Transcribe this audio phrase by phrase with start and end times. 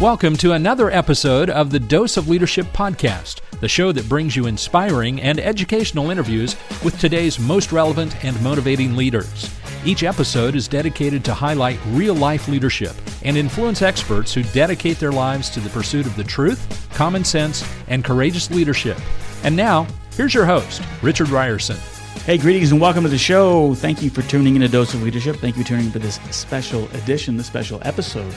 [0.00, 4.46] Welcome to another episode of the Dose of Leadership podcast, the show that brings you
[4.46, 9.52] inspiring and educational interviews with today's most relevant and motivating leaders.
[9.84, 12.92] Each episode is dedicated to highlight real life leadership
[13.24, 17.68] and influence experts who dedicate their lives to the pursuit of the truth, common sense,
[17.88, 18.98] and courageous leadership.
[19.42, 19.84] And now,
[20.14, 21.76] here's your host, Richard Rierson.
[22.22, 23.74] Hey, greetings and welcome to the show.
[23.74, 25.34] Thank you for tuning in to Dose of Leadership.
[25.38, 28.32] Thank you for tuning in for this special edition, this special episode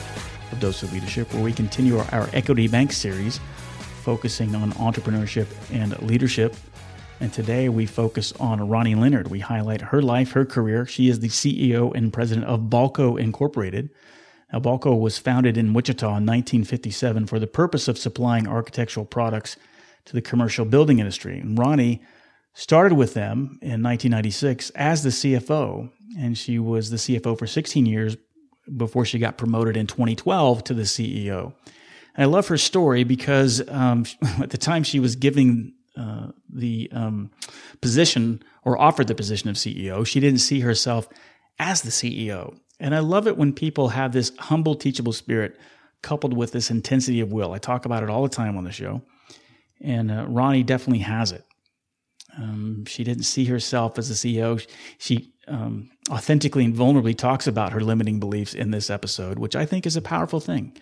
[0.62, 3.40] Dose of Leadership, where we continue our, our Equity Bank series
[4.04, 6.54] focusing on entrepreneurship and leadership.
[7.18, 9.26] And today we focus on Ronnie Leonard.
[9.26, 10.86] We highlight her life, her career.
[10.86, 13.90] She is the CEO and president of Balco Incorporated.
[14.52, 19.56] Now, Balco was founded in Wichita in 1957 for the purpose of supplying architectural products
[20.04, 21.40] to the commercial building industry.
[21.40, 22.02] And Ronnie
[22.54, 27.84] started with them in 1996 as the CFO, and she was the CFO for 16
[27.84, 28.16] years
[28.76, 31.54] before she got promoted in 2012 to the CEO.
[32.14, 34.04] And I love her story because um,
[34.40, 37.30] at the time she was giving uh, the um,
[37.80, 41.08] position or offered the position of CEO, she didn't see herself
[41.58, 42.56] as the CEO.
[42.80, 45.58] And I love it when people have this humble, teachable spirit
[46.02, 47.52] coupled with this intensity of will.
[47.52, 49.02] I talk about it all the time on the show.
[49.80, 51.44] And uh, Ronnie definitely has it.
[52.36, 54.64] Um, she didn't see herself as a CEO.
[54.98, 59.66] She um, authentically and vulnerably talks about her limiting beliefs in this episode, which I
[59.66, 60.76] think is a powerful thing.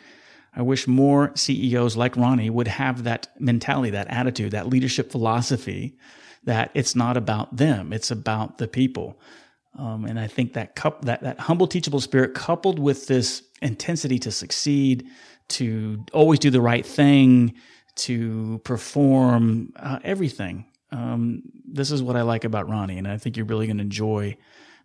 [0.55, 5.97] I wish more CEOs like Ronnie would have that mentality, that attitude, that leadership philosophy
[6.45, 9.21] that it's not about them, it's about the people.
[9.79, 14.19] Um, and I think that, cup, that that humble, teachable spirit, coupled with this intensity
[14.21, 15.07] to succeed,
[15.49, 17.55] to always do the right thing,
[17.97, 23.37] to perform uh, everything, um, this is what I like about Ronnie, and I think
[23.37, 24.37] you're really going to enjoy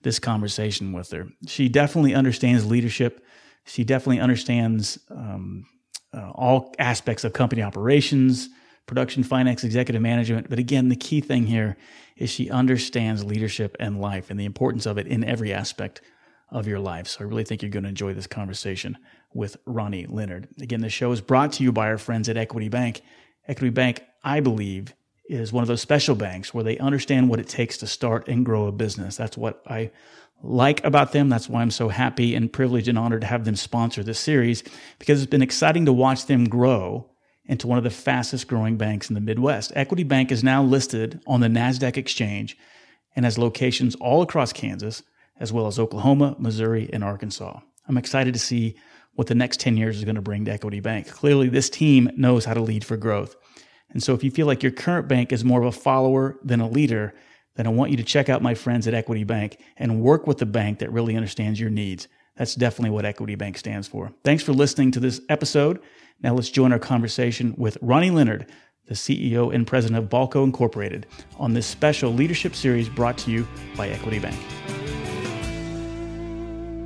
[0.04, 1.28] this conversation with her.
[1.48, 3.26] She definitely understands leadership.
[3.66, 5.66] She definitely understands um,
[6.14, 8.50] uh, all aspects of company operations,
[8.86, 10.50] production, finance, executive management.
[10.50, 11.76] But again, the key thing here
[12.16, 16.02] is she understands leadership and life and the importance of it in every aspect
[16.50, 17.08] of your life.
[17.08, 18.98] So I really think you're going to enjoy this conversation
[19.34, 20.48] with Ronnie Leonard.
[20.62, 23.02] Again, the show is brought to you by our friends at Equity Bank.
[23.48, 24.94] Equity Bank, I believe,
[25.28, 28.46] is one of those special banks where they understand what it takes to start and
[28.46, 29.16] grow a business.
[29.16, 29.92] That's what I
[30.44, 31.30] like about them.
[31.30, 34.64] That's why I'm so happy and privileged and honored to have them sponsor this series
[35.00, 37.10] because it's been exciting to watch them grow
[37.46, 39.72] into one of the fastest growing banks in the Midwest.
[39.76, 42.58] Equity Bank is now listed on the NASDAQ exchange
[43.16, 45.04] and has locations all across Kansas,
[45.40, 47.60] as well as Oklahoma, Missouri, and Arkansas.
[47.88, 48.76] I'm excited to see
[49.14, 51.08] what the next 10 years is going to bring to Equity Bank.
[51.08, 53.36] Clearly, this team knows how to lead for growth.
[53.96, 56.60] And so if you feel like your current bank is more of a follower than
[56.60, 57.16] a leader,
[57.56, 60.38] then I want you to check out my friends at Equity Bank and work with
[60.38, 62.10] the bank that really understands your needs.
[62.36, 64.12] That's definitely what Equity Bank stands for.
[64.26, 65.80] Thanks for listening to this episode.
[66.22, 68.52] Now let's join our conversation with Ronnie Leonard,
[68.88, 71.08] the CEO and president of Balco Incorporated,
[71.38, 73.48] on this special leadership series brought to you
[73.78, 74.85] by Equity Bank.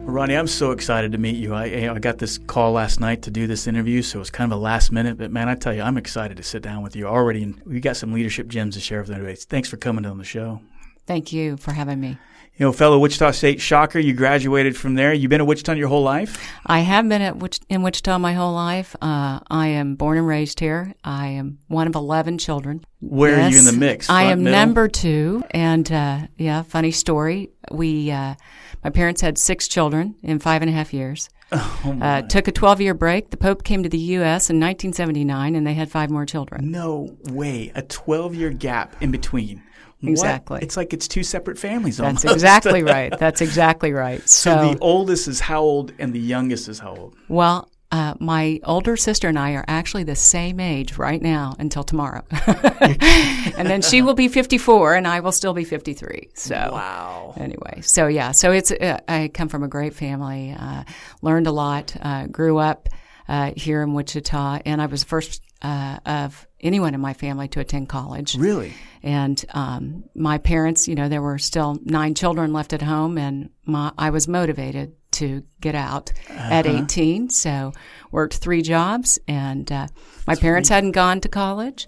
[0.10, 1.54] Ronnie, I'm so excited to meet you.
[1.54, 4.58] I, I got this call last night to do this interview, so it's kind of
[4.58, 5.18] a last minute.
[5.18, 7.80] But man, I tell you, I'm excited to sit down with you already, and we
[7.80, 9.36] got some leadership gems to share with everybody.
[9.36, 10.62] Thanks for coming on the show.
[11.06, 12.18] Thank you for having me.
[12.60, 15.14] You know, fellow Wichita State Shocker, you graduated from there.
[15.14, 16.46] You've been at Wichita your whole life?
[16.66, 18.98] I have been at Wich- in Wichita my whole life.
[19.02, 20.94] Uh, I am born and raised here.
[21.02, 22.84] I am one of 11 children.
[23.00, 24.08] Where yes, are you in the mix?
[24.08, 24.60] Front, I am middle?
[24.60, 25.42] number two.
[25.52, 27.50] And uh, yeah, funny story.
[27.72, 28.36] We, uh,
[28.84, 31.30] my parents had six children in five and a half years.
[31.52, 32.18] Oh my.
[32.18, 33.30] uh, took a 12 year break.
[33.32, 34.50] The Pope came to the U.S.
[34.50, 36.70] in 1979 and they had five more children.
[36.70, 37.72] No way.
[37.74, 39.64] A 12 year gap in between.
[40.02, 40.56] Exactly.
[40.56, 40.64] What?
[40.64, 43.14] It's like it's two separate families That's exactly right.
[43.18, 44.28] That's exactly right.
[44.28, 47.16] So, so, the oldest is how old and the youngest is how old?
[47.28, 51.84] Well, uh, my older sister and I are actually the same age right now until
[51.84, 52.24] tomorrow.
[52.48, 56.30] and then she will be 54 and I will still be 53.
[56.36, 57.34] So, wow.
[57.36, 60.84] Anyway, so yeah, so it's, uh, I come from a great family, uh,
[61.24, 62.90] learned a lot, uh, grew up
[63.28, 67.48] uh, here in Wichita, and I was the first uh, of anyone in my family
[67.50, 68.36] to attend college.
[68.36, 68.74] Really?
[69.02, 73.50] And um, my parents, you know, there were still nine children left at home, and
[73.66, 76.50] my, I was motivated to get out uh-huh.
[76.54, 77.30] at 18.
[77.30, 77.74] So
[78.12, 79.88] worked three jobs, and uh,
[80.28, 81.88] my parents hadn't gone to college.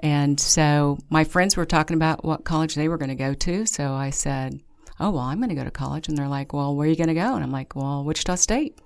[0.00, 3.66] And so my friends were talking about what college they were going to go to.
[3.66, 4.60] So I said,
[4.98, 6.08] Oh, well, I'm going to go to college.
[6.08, 7.34] And they're like, Well, where are you going to go?
[7.34, 8.78] And I'm like, Well, Wichita State.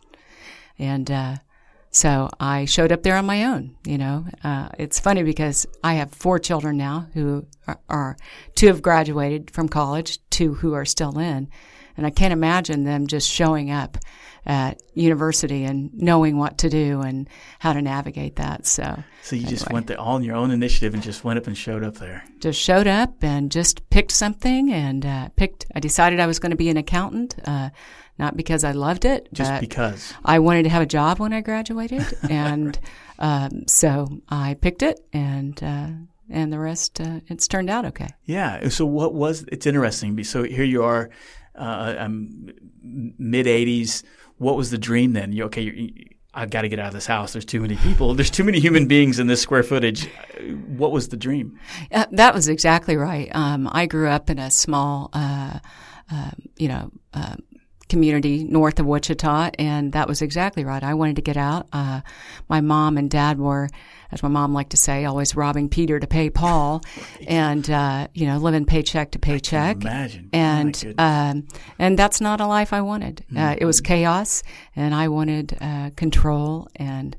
[0.79, 1.37] And uh,
[1.91, 3.77] so I showed up there on my own.
[3.85, 8.17] You know, uh, it's funny because I have four children now who are, are,
[8.55, 11.49] two have graduated from college, two who are still in,
[11.97, 13.99] and I can't imagine them just showing up
[14.47, 17.29] at university and knowing what to do and
[17.59, 18.67] how to navigate that.
[18.67, 19.51] So, so you anyway.
[19.51, 21.97] just went there all on your own initiative and just went up and showed up
[21.97, 22.25] there.
[22.39, 25.67] Just showed up and just picked something and uh, picked.
[25.75, 27.37] I decided I was going to be an accountant.
[27.45, 27.71] Uh,
[28.21, 31.41] not because I loved it, just because I wanted to have a job when I
[31.41, 32.79] graduated, and
[33.19, 35.89] um, so I picked it, and uh,
[36.29, 38.09] and the rest uh, it's turned out okay.
[38.27, 38.69] Yeah.
[38.69, 40.23] So what was it's interesting.
[40.23, 41.11] So here you are,
[41.57, 42.53] uh, I'm
[42.83, 44.05] mid '80s.
[44.37, 45.33] What was the dream then?
[45.33, 45.63] You okay?
[45.63, 45.91] You,
[46.33, 47.33] I've got to get out of this house.
[47.33, 48.15] There's too many people.
[48.17, 50.09] There's too many human beings in this square footage.
[50.67, 51.59] What was the dream?
[51.91, 53.29] Uh, that was exactly right.
[53.35, 55.59] Um, I grew up in a small, uh,
[56.13, 57.35] uh, you know, uh,
[57.91, 60.83] community north of Wichita, and that was exactly right.
[60.83, 61.67] I wanted to get out.
[61.73, 62.01] Uh,
[62.49, 63.69] my mom and dad were,
[64.11, 66.81] as my mom liked to say, always robbing Peter to pay Paul,
[67.29, 69.83] and uh, you know, living paycheck to paycheck.
[69.83, 71.47] imagine, and um,
[71.79, 73.25] and that's not a life I wanted.
[73.27, 73.37] Mm-hmm.
[73.37, 74.43] Uh, it was chaos,
[74.75, 77.17] and I wanted uh, control and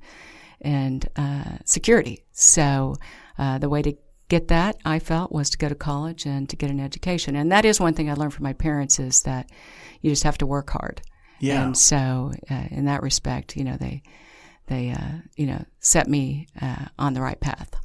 [0.62, 2.24] and uh, security.
[2.31, 2.95] So
[3.38, 3.94] uh, the way to
[4.31, 7.36] get that, I felt, was to go to college and to get an education.
[7.36, 9.50] And that is one thing I learned from my parents is that
[10.00, 11.01] you just have to work hard.
[11.42, 11.62] Yeah.
[11.62, 14.04] And so, uh, in that respect, you know, they
[14.68, 17.75] they uh, you know set me uh, on the right path.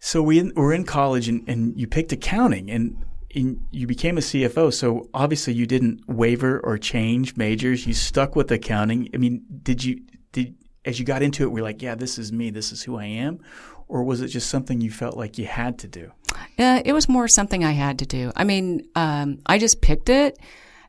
[0.00, 2.96] So we were in college, and, and you picked accounting, and,
[3.34, 4.72] and you became a CFO.
[4.72, 7.86] So obviously, you didn't waver or change majors.
[7.86, 9.10] You stuck with accounting.
[9.14, 10.00] I mean, did you
[10.32, 12.50] did as you got into it, we're like, yeah, this is me.
[12.50, 13.40] This is who I am.
[13.88, 16.12] Or was it just something you felt like you had to do?
[16.58, 18.32] Uh, it was more something I had to do.
[18.36, 20.38] I mean, um, I just picked it,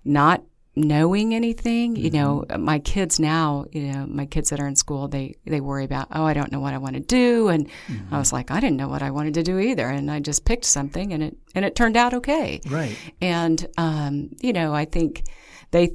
[0.03, 0.43] not
[0.75, 1.93] knowing anything.
[1.93, 2.03] Mm-hmm.
[2.03, 2.61] You know, mm-hmm.
[2.61, 6.07] my kids now, you know, my kids that are in school, they, they worry about,
[6.11, 7.47] oh, I don't know what I want to do.
[7.47, 8.13] And mm-hmm.
[8.13, 9.87] I was like, I didn't know what I wanted to do either.
[9.87, 12.59] And I just picked something and it, and it turned out okay.
[12.69, 12.97] Right.
[13.21, 15.23] And, um, you know, I think
[15.71, 15.91] they,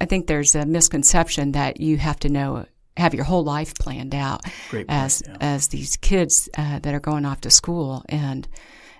[0.00, 2.66] I think there's a misconception that you have to know
[2.96, 5.36] have your whole life planned out point, as yeah.
[5.40, 8.48] as these kids uh, that are going off to school and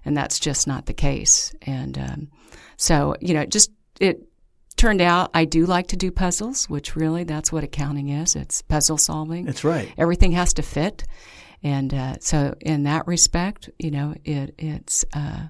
[0.04, 2.28] and that's just not the case and um,
[2.76, 3.70] so you know just
[4.00, 4.26] it
[4.76, 8.36] turned out I do like to do puzzles, which really that's what accounting is.
[8.36, 9.44] It's puzzle solving.
[9.46, 9.92] That's right.
[9.98, 11.04] Everything has to fit,
[11.62, 15.48] and uh, so in that respect, you know, it it's uh,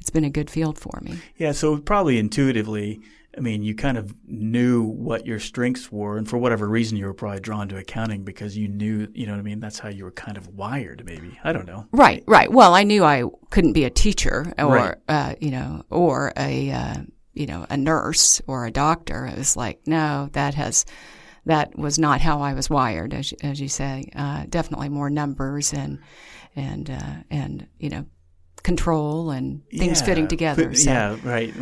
[0.00, 1.18] it's been a good field for me.
[1.36, 1.52] Yeah.
[1.52, 3.00] So probably intuitively.
[3.36, 7.06] I mean, you kind of knew what your strengths were, and for whatever reason, you
[7.06, 9.60] were probably drawn to accounting because you knew, you know what I mean?
[9.60, 11.38] That's how you were kind of wired, maybe.
[11.42, 11.86] I don't know.
[11.92, 12.52] Right, right.
[12.52, 14.96] Well, I knew I couldn't be a teacher or, right.
[15.08, 16.96] uh, you know, or a, uh,
[17.32, 19.26] you know, a nurse or a doctor.
[19.26, 20.84] It was like, no, that has,
[21.46, 24.08] that was not how I was wired, as as you say.
[24.14, 25.98] Uh, definitely more numbers and
[26.54, 28.06] and uh, and you know
[28.62, 30.74] control and things yeah, fitting together.
[30.74, 30.90] So.
[30.90, 31.52] Yeah, right.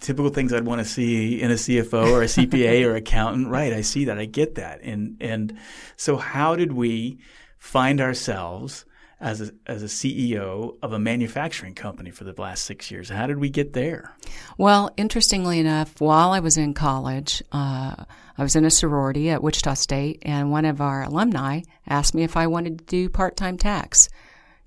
[0.00, 3.48] Typical things I'd want to see in a CFO or a CPA or accountant.
[3.48, 4.18] Right, I see that.
[4.18, 4.80] I get that.
[4.82, 5.58] And and
[5.96, 7.18] so how did we
[7.58, 8.84] find ourselves
[9.20, 13.08] as a, as a CEO of a manufacturing company for the last six years.
[13.08, 14.14] How did we get there?
[14.58, 18.04] Well, interestingly enough, while I was in college, uh,
[18.38, 22.24] I was in a sorority at Wichita State, and one of our alumni asked me
[22.24, 24.10] if I wanted to do part time tax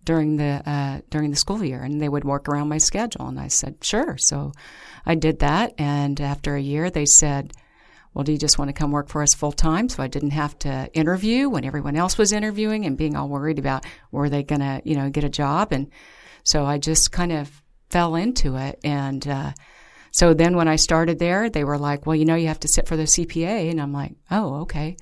[0.04, 3.28] during the uh, during the school year, and they would work around my schedule.
[3.28, 4.18] And I said, sure.
[4.18, 4.52] So
[5.06, 7.54] I did that, and after a year, they said
[8.14, 9.88] well, do you just want to come work for us full time?
[9.88, 13.60] So I didn't have to interview when everyone else was interviewing and being all worried
[13.60, 15.72] about were they going to, you know, get a job.
[15.72, 15.92] And
[16.44, 18.80] so I just kind of fell into it.
[18.84, 19.54] And, uh,
[20.12, 22.68] so then when I started there, they were like, well, you know, you have to
[22.68, 23.70] sit for the CPA.
[23.70, 24.98] And I'm like, oh, okay.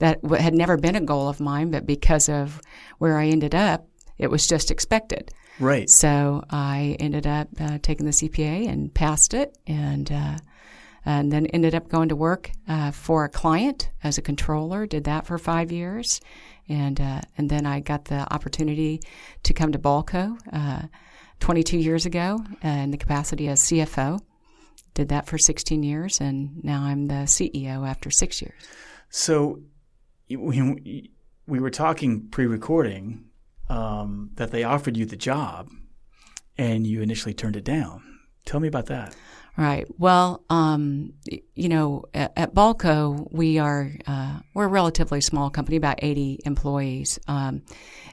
[0.00, 2.60] That had never been a goal of mine, but because of
[2.98, 3.86] where I ended up,
[4.20, 5.32] it was just expected.
[5.58, 5.90] Right.
[5.90, 9.58] So I ended up uh, taking the CPA and passed it.
[9.66, 10.36] And, uh,
[11.04, 14.86] and then ended up going to work uh, for a client as a controller.
[14.86, 16.20] Did that for five years,
[16.68, 19.00] and uh, and then I got the opportunity
[19.44, 20.88] to come to Balco uh,
[21.40, 24.20] 22 years ago uh, in the capacity as CFO.
[24.92, 28.60] Did that for 16 years, and now I'm the CEO after six years.
[29.08, 29.60] So,
[30.28, 31.10] we
[31.46, 33.24] we were talking pre-recording
[33.70, 35.70] um, that they offered you the job
[36.58, 38.02] and you initially turned it down.
[38.44, 39.16] Tell me about that.
[39.56, 39.86] Right.
[39.98, 41.14] Well, um,
[41.54, 46.38] you know, at, at Balco, we are uh, we're a relatively small company, about eighty
[46.44, 47.62] employees, um,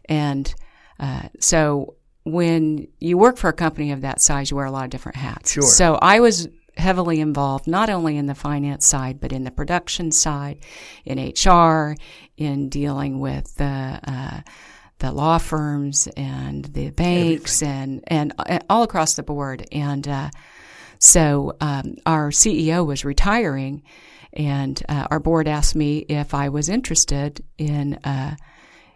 [0.05, 0.53] and
[0.99, 4.83] uh, so when you work for a company of that size, you wear a lot
[4.83, 5.51] of different hats.
[5.51, 5.63] Sure.
[5.63, 10.11] So I was heavily involved not only in the finance side, but in the production
[10.11, 10.59] side,
[11.05, 11.95] in HR,
[12.35, 14.41] in dealing with the uh,
[14.99, 19.67] the law firms and the banks and, and, and all across the board.
[19.71, 20.29] And uh,
[20.99, 23.83] so um, our CEO was retiring,
[24.33, 28.35] and uh, our board asked me if I was interested in uh,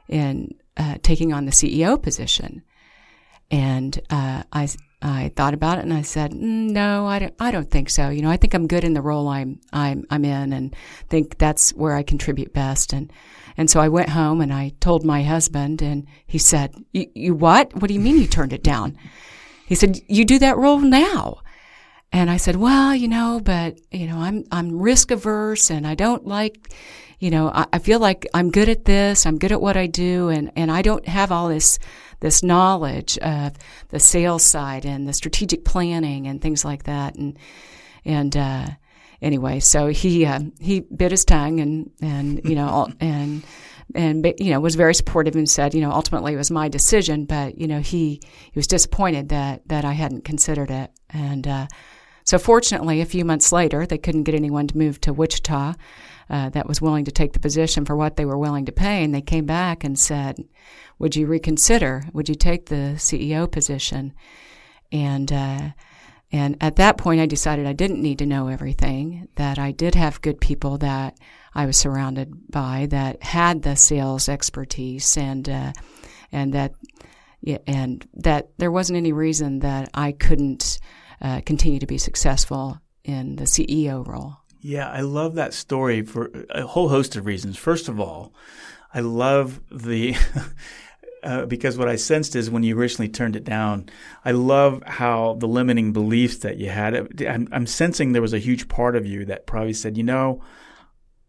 [0.08, 2.63] in uh, taking on the CEO position.
[3.50, 4.67] And uh, I
[5.01, 8.10] I thought about it and I said, mm, no, I don't, I don't think so.
[8.10, 10.75] You know, I think I'm good in the role I'm, I'm, I'm in and
[11.10, 12.93] think that's where I contribute best.
[12.93, 13.12] And,
[13.58, 17.74] and so I went home and I told my husband and he said, you what?
[17.75, 18.98] What do you mean you turned it down?
[19.65, 21.41] He said, you do that role now.
[22.12, 25.96] And I said, well, you know, but, you know, I'm, I'm risk averse and I
[25.96, 26.74] don't like,
[27.20, 29.25] you know, I, I feel like I'm good at this.
[29.25, 30.27] I'm good at what I do.
[30.27, 31.79] And, and I don't have all this,
[32.20, 33.53] this knowledge of
[33.89, 37.15] the sales side and the strategic planning and things like that.
[37.15, 37.39] And,
[38.03, 38.67] and, uh,
[39.21, 43.43] anyway, so he, uh, he bit his tongue and, and, you know, and,
[43.93, 47.25] and, you know, was very supportive and said, you know, ultimately it was my decision,
[47.25, 50.91] but, you know, he, he was disappointed that, that I hadn't considered it.
[51.09, 51.67] And, uh,
[52.23, 55.73] so fortunately, a few months later, they couldn't get anyone to move to Wichita
[56.29, 59.03] uh, that was willing to take the position for what they were willing to pay,
[59.03, 60.37] and they came back and said,
[60.99, 62.03] would you reconsider?
[62.13, 64.13] Would you take the CEO position?
[64.91, 65.69] And uh,
[66.31, 69.27] and at that point, I decided I didn't need to know everything.
[69.35, 71.17] That I did have good people that
[71.53, 75.73] I was surrounded by that had the sales expertise, and uh,
[76.31, 76.73] and that
[77.67, 80.79] and that there wasn't any reason that I couldn't
[81.21, 84.38] uh, continue to be successful in the CEO role.
[84.61, 87.57] Yeah, I love that story for a whole host of reasons.
[87.57, 88.33] First of all,
[88.93, 90.15] I love the
[91.23, 93.89] uh, because what I sensed is when you originally turned it down,
[94.25, 97.21] I love how the limiting beliefs that you had.
[97.21, 100.41] I'm, I'm sensing there was a huge part of you that probably said, you know,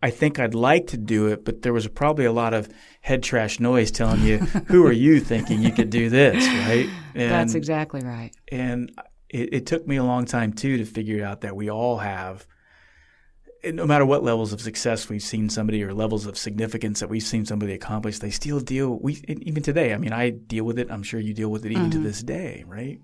[0.03, 2.69] I think I'd like to do it, but there was probably a lot of
[3.01, 6.89] head trash noise telling you, who are you thinking you could do this, right?
[7.15, 8.31] And, That's exactly right.
[8.51, 8.91] And
[9.29, 12.47] it, it took me a long time too to figure out that we all have
[13.65, 17.23] no matter what levels of success we've seen somebody or levels of significance that we've
[17.23, 18.99] seen somebody accomplish, they still deal.
[18.99, 19.95] We even today.
[19.95, 20.91] I mean, I deal with it.
[20.91, 21.91] I'm sure you deal with it even mm-hmm.
[21.91, 23.01] to this day, right?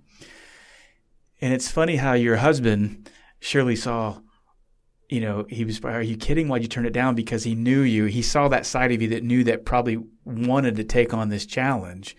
[1.40, 3.10] And it's funny how your husband
[3.40, 4.20] surely saw.
[5.08, 5.82] You know, he was.
[5.84, 6.48] Are you kidding?
[6.48, 7.14] Why'd you turn it down?
[7.14, 8.06] Because he knew you.
[8.06, 11.46] He saw that side of you that knew that probably wanted to take on this
[11.46, 12.16] challenge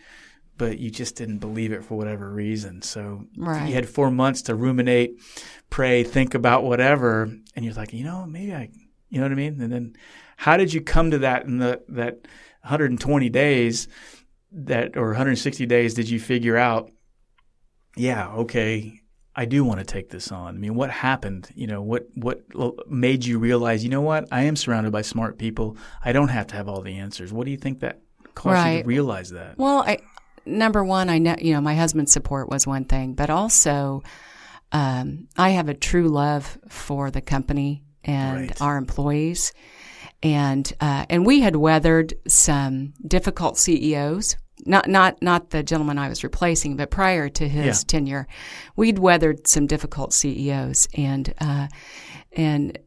[0.59, 2.83] but you just didn't believe it for whatever reason.
[2.83, 3.67] So right.
[3.67, 5.19] you had four months to ruminate,
[5.71, 7.23] pray, think about whatever,
[7.55, 8.69] and you're like, you know, maybe I,
[9.09, 9.59] you know what I mean?
[9.61, 9.95] And then,
[10.37, 12.19] how did you come to that in the that
[12.61, 13.87] 120 days,
[14.51, 15.93] that or 160 days?
[15.95, 16.91] Did you figure out?
[17.95, 19.01] Yeah, okay,
[19.35, 20.55] I do want to take this on.
[20.55, 21.49] I mean, what happened?
[21.55, 22.43] You know, what what
[22.89, 23.83] made you realize?
[23.83, 24.27] You know what?
[24.31, 25.77] I am surrounded by smart people.
[26.03, 27.31] I don't have to have all the answers.
[27.31, 28.01] What do you think that
[28.35, 28.77] caused right.
[28.77, 29.57] you to realize that?
[29.57, 29.99] Well, I
[30.45, 34.03] number one, I know, you know, my husband's support was one thing, but also,
[34.71, 38.61] um, I have a true love for the company and right.
[38.61, 39.53] our employees.
[40.21, 44.35] And, uh, and we had weathered some difficult CEOs.
[44.65, 47.87] Not, not, not the gentleman I was replacing, but prior to his yeah.
[47.87, 48.27] tenure,
[48.75, 51.67] we'd weathered some difficult CEOs and, uh,
[52.33, 52.77] and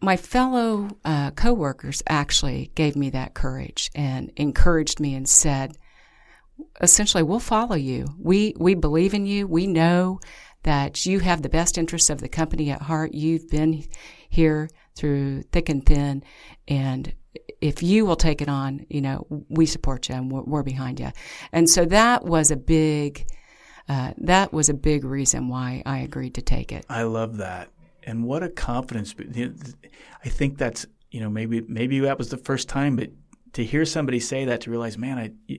[0.00, 5.76] my fellow uh, coworkers actually gave me that courage and encouraged me and said,
[6.80, 8.06] essentially we'll follow you.
[8.18, 9.46] We we believe in you.
[9.46, 10.20] We know
[10.62, 13.14] that you have the best interests of the company at heart.
[13.14, 13.84] You've been
[14.28, 16.22] here through thick and thin,
[16.68, 17.12] and
[17.60, 21.00] if you will take it on, you know we support you and we're, we're behind
[21.00, 21.10] you.
[21.52, 23.26] And so that was a big
[23.88, 26.86] uh, that was a big reason why I agreed to take it.
[26.88, 27.70] I love that,
[28.04, 29.14] and what a confidence!
[30.24, 33.10] I think that's you know maybe maybe that was the first time, but
[33.52, 35.58] to hear somebody say that to realize, man, I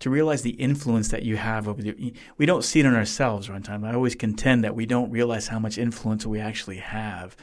[0.00, 3.48] to realize the influence that you have over the, we don't see it in ourselves
[3.48, 3.84] one time.
[3.84, 7.36] I always contend that we don't realize how much influence we actually have.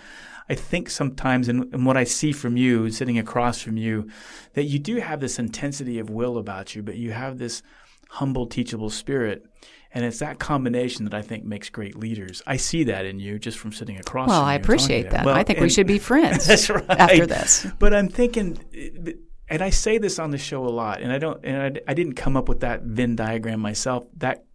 [0.50, 4.10] I think sometimes, in, what I see from you, sitting across from you,
[4.56, 7.62] that you do have this intensity of will about you, but you have this
[8.10, 9.46] humble, teachable spirit.
[9.92, 12.42] And it's that combination that I think makes great leaders.
[12.46, 14.28] I see that in you just from sitting across.
[14.28, 15.26] Well, I appreciate that.
[15.26, 16.46] Well, I think we should be friends.
[16.46, 16.90] that's right.
[16.90, 19.14] After this, but I'm thinking eh,
[19.50, 21.94] and I say this on the show a lot, and I don't, and I, I
[21.94, 24.06] didn't come up with that Venn diagram myself.
[24.18, 24.46] That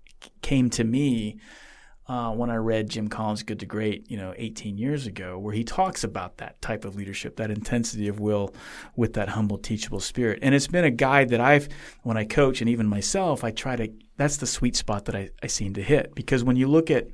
[0.43, 1.39] came to me
[2.07, 5.55] uh, when I read Jim Collins' Good to Great, you know, 18 years ago, where
[5.55, 8.55] he talks about that type of leadership, that intensity of will
[8.95, 10.39] with that humble, teachable spirit.
[10.43, 11.69] And it's been a guide that I've,
[12.03, 15.31] when I coach and even myself, I try to, that's the sweet spot that I,
[15.43, 16.15] I seem to hit.
[16.15, 17.09] Because when you look at,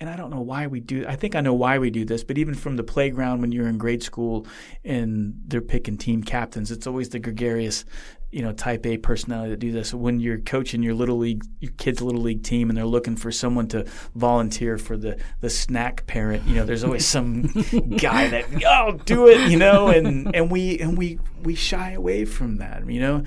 [0.00, 1.04] and I don't know why we do.
[1.06, 3.68] I think I know why we do this, but even from the playground when you're
[3.68, 4.46] in grade school
[4.82, 7.84] and they're picking team captains, it's always the gregarious,
[8.30, 9.92] you know, type A personality that do this.
[9.92, 13.30] When you're coaching your little league, your kids' little league team, and they're looking for
[13.30, 17.42] someone to volunteer for the the snack parent, you know, there's always some
[17.98, 22.24] guy that oh do it, you know, and and we and we we shy away
[22.24, 23.22] from that, you know.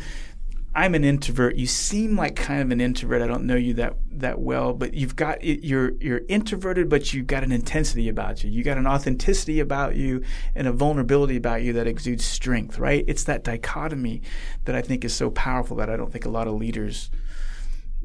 [0.75, 1.55] I'm an introvert.
[1.55, 3.21] You seem like kind of an introvert.
[3.21, 7.27] I don't know you that that well, but you've got you're you're introverted, but you've
[7.27, 8.49] got an intensity about you.
[8.49, 10.23] You got an authenticity about you
[10.55, 12.79] and a vulnerability about you that exudes strength.
[12.79, 13.05] Right?
[13.07, 14.23] It's that dichotomy
[14.65, 17.11] that I think is so powerful that I don't think a lot of leaders.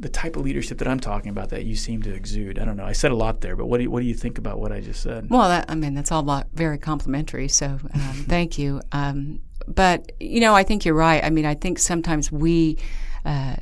[0.00, 2.60] The type of leadership that I'm talking about that you seem to exude.
[2.60, 2.84] I don't know.
[2.84, 4.70] I said a lot there, but what do you, what do you think about what
[4.70, 5.28] I just said?
[5.28, 7.48] Well, that, I mean, that's all very complimentary.
[7.48, 8.80] So um, thank you.
[8.92, 9.40] Um,
[9.74, 11.22] but you know, I think you're right.
[11.22, 12.78] I mean, I think sometimes we
[13.24, 13.56] uh,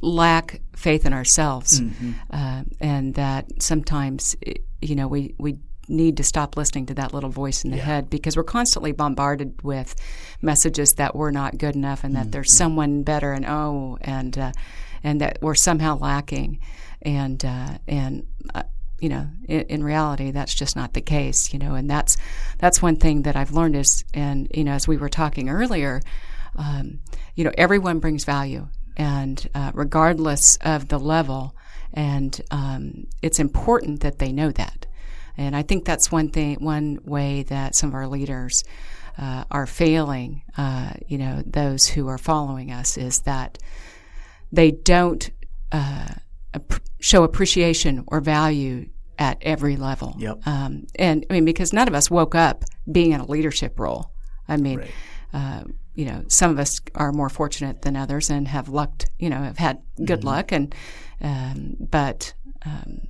[0.00, 2.12] lack faith in ourselves, mm-hmm.
[2.30, 4.36] uh, and that sometimes
[4.80, 7.82] you know we we need to stop listening to that little voice in the yeah.
[7.82, 9.96] head because we're constantly bombarded with
[10.40, 12.30] messages that we're not good enough and that mm-hmm.
[12.30, 14.52] there's someone better and oh and uh,
[15.02, 16.60] and that we're somehow lacking
[17.02, 18.62] and uh, and uh,
[19.00, 22.16] you know, in, in, reality, that's just not the case, you know, and that's
[22.58, 26.00] that's one thing that I've learned is, and you know, as we were talking earlier,
[26.56, 27.00] um,
[27.34, 31.56] you know, everyone brings value, and uh, regardless of the level,
[31.92, 34.86] and um, it's important that they know that,
[35.36, 38.64] and I think that's one thing, one way that some of our leaders
[39.18, 43.58] uh, are failing, uh, you know, those who are following us is that
[44.52, 45.30] they don't
[45.72, 46.08] uh,
[47.00, 48.88] show appreciation or value
[49.18, 50.14] at every level.
[50.18, 50.46] Yep.
[50.46, 54.12] Um, and I mean, because none of us woke up being in a leadership role.
[54.48, 54.90] I mean, right.
[55.32, 59.28] uh, you know, some of us are more fortunate than others and have lucked, you
[59.28, 60.28] know, have had good mm-hmm.
[60.28, 60.52] luck.
[60.52, 60.74] And,
[61.20, 62.32] um, but,
[62.64, 63.08] um,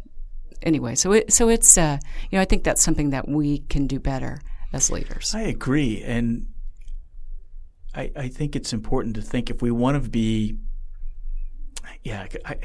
[0.62, 1.98] anyway, so it, so it's, uh,
[2.30, 4.40] you know, I think that's something that we can do better
[4.72, 5.34] as leaders.
[5.34, 6.02] I agree.
[6.02, 6.46] And
[7.94, 10.58] I, I think it's important to think if we want to be
[12.02, 12.56] yeah, I,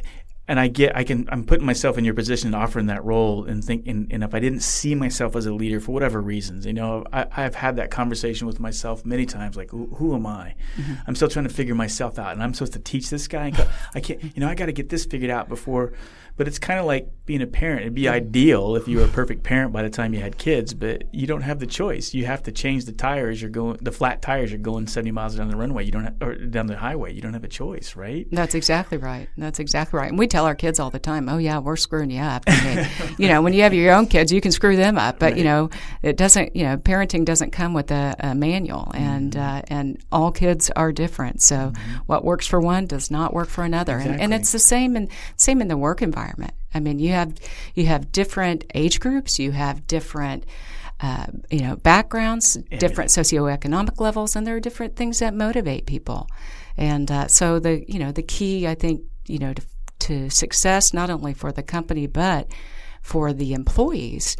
[0.48, 3.46] and I get I can I'm putting myself in your position and offering that role
[3.46, 6.66] and think and, and, if I didn't see myself as a leader for whatever reasons,
[6.66, 9.56] you know, I, have had that conversation with myself many times.
[9.56, 10.56] Like, who, who am I?
[10.78, 10.94] Mm-hmm.
[11.08, 13.52] I'm still trying to figure myself out, and I'm supposed to teach this guy.
[13.94, 15.94] I can't, you know, I got to get this figured out before
[16.38, 17.82] but it's kind of like being a parent.
[17.82, 20.74] It'd be ideal if you were a perfect parent by the time you had kids,
[20.74, 22.14] but you don't have the choice.
[22.14, 23.42] You have to change the tires.
[23.42, 24.52] You're going the flat tires.
[24.52, 25.86] You're going 70 miles down the runway.
[25.86, 27.14] You don't have, or down the highway.
[27.14, 28.28] You don't have a choice, right?
[28.32, 29.28] That's exactly right.
[29.38, 30.10] That's exactly right.
[30.10, 32.76] And we tell our kids all the time, "Oh yeah, we're screwing you up." I
[32.76, 35.32] mean, you know, when you have your own kids, you can screw them up, but
[35.32, 35.38] right.
[35.38, 35.70] you know,
[36.04, 36.56] it doesn't.
[36.56, 39.58] You know, parenting doesn't come with a, a manual, and mm-hmm.
[39.58, 41.42] uh, and all kids are different.
[41.42, 41.96] So mm-hmm.
[42.06, 44.14] what works for one does not work for another, exactly.
[44.14, 46.25] and, and it's the same in same in the work environment.
[46.74, 47.34] I mean, you have
[47.74, 50.46] you have different age groups, you have different
[51.02, 56.28] uh, you know backgrounds, different socioeconomic levels, and there are different things that motivate people.
[56.78, 59.62] And uh, so the you know the key, I think, you know, to,
[60.00, 62.48] to success not only for the company but
[63.02, 64.36] for the employees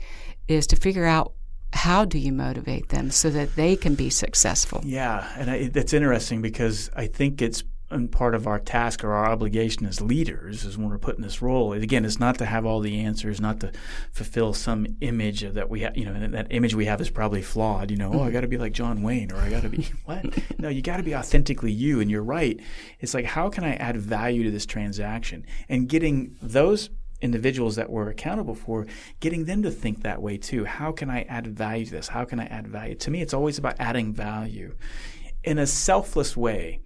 [0.48, 1.34] is to figure out
[1.74, 4.82] how do you motivate them so that they can be successful?
[4.84, 9.14] Yeah, and I, that's interesting because I think it's and part of our task or
[9.14, 12.46] our obligation as leaders is when we're put in this role again it's not to
[12.46, 13.72] have all the answers not to
[14.12, 17.42] fulfill some image that we have you know and that image we have is probably
[17.42, 18.34] flawed you know oh i mm-hmm.
[18.34, 20.26] got to be like john wayne or i got to be what
[20.60, 22.60] no you got to be authentically you and you're right
[23.00, 26.90] it's like how can i add value to this transaction and getting those
[27.22, 28.86] individuals that we're accountable for,
[29.20, 30.66] getting them to think that way too.
[30.66, 32.10] How can I add value to this?
[32.10, 32.96] How can I add value?
[32.96, 34.76] To me, it's always about adding value
[35.44, 36.80] in a selfless way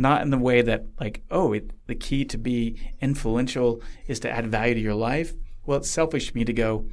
[0.00, 4.30] not in the way that like oh it, the key to be influential is to
[4.30, 5.34] add value to your life.
[5.66, 6.86] Well it's selfish for me to go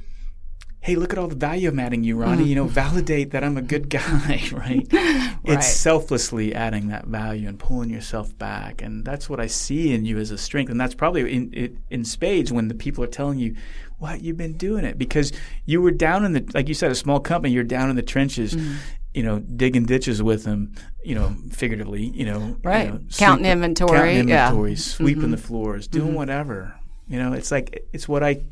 [0.80, 2.44] hey look at all the value i'm adding you ronnie.
[2.44, 2.48] Mm.
[2.48, 4.86] you know validate that i'm a good guy right?
[4.92, 5.38] right.
[5.42, 10.04] It's selflessly adding that value and pulling yourself back and that's what i see in
[10.04, 13.08] you as a strength and that's probably in, in, in spades when the people are
[13.08, 13.56] telling you
[13.98, 14.22] what?
[14.22, 15.32] You've been doing it because
[15.66, 18.02] you were down in the like you said a small company you're down in the
[18.02, 18.54] trenches.
[18.54, 18.76] Mm
[19.18, 23.46] you know, digging ditches with them, you know, figuratively, you know, right, you know, counting
[23.46, 24.76] sweep, inventory, counting inventory, yeah.
[24.76, 25.30] sweeping mm-hmm.
[25.32, 26.14] the floors, doing mm-hmm.
[26.14, 26.78] whatever.
[27.08, 28.44] You know, it's like it's what I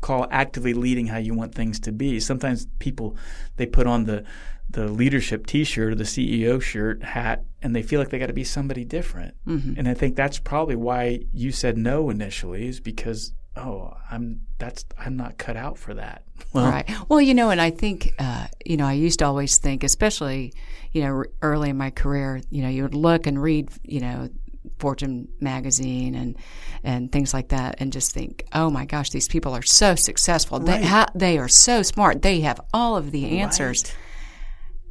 [0.00, 2.18] call actively leading how you want things to be.
[2.18, 3.18] Sometimes people
[3.56, 4.24] they put on the
[4.70, 8.32] the leadership T-shirt or the CEO shirt hat, and they feel like they got to
[8.32, 9.34] be somebody different.
[9.46, 9.74] Mm-hmm.
[9.76, 14.84] And I think that's probably why you said no initially, is because oh, I'm that's
[14.98, 16.22] I'm not cut out for that.
[16.52, 16.88] Well, right.
[17.08, 20.52] Well, you know, and I think uh, you know I used to always think, especially
[20.92, 24.28] you know early in my career, you know, you would look and read, you know.
[24.80, 26.36] Fortune magazine and
[26.82, 30.58] and things like that, and just think, oh my gosh, these people are so successful.
[30.58, 30.80] Right.
[30.80, 32.20] They ha- they are so smart.
[32.20, 33.84] They have all of the answers.
[33.84, 33.94] Right.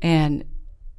[0.02, 0.46] And,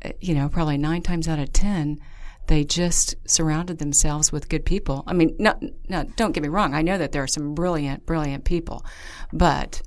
[0.05, 2.00] uh, you know, probably nine times out of 10,
[2.46, 5.04] they just surrounded themselves with good people.
[5.06, 6.74] I mean, not, not, don't get me wrong.
[6.74, 8.85] I know that there are some brilliant, brilliant people,
[9.32, 9.82] but,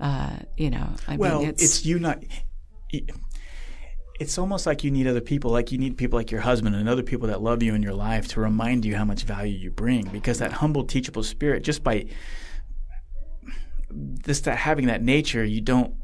[0.00, 2.22] uh, you know, I well, mean, it's, it's you not.
[4.18, 6.88] It's almost like you need other people, like you need people like your husband and
[6.88, 9.70] other people that love you in your life to remind you how much value you
[9.70, 10.06] bring.
[10.08, 12.06] Because that humble, teachable spirit, just by
[13.90, 15.94] this, that having that nature, you don't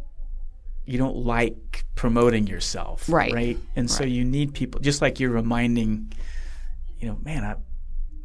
[0.84, 3.32] you don't like promoting yourself, right?
[3.32, 3.96] Right, and right.
[3.96, 6.12] so you need people, just like you're reminding,
[6.98, 7.54] you know, man, I,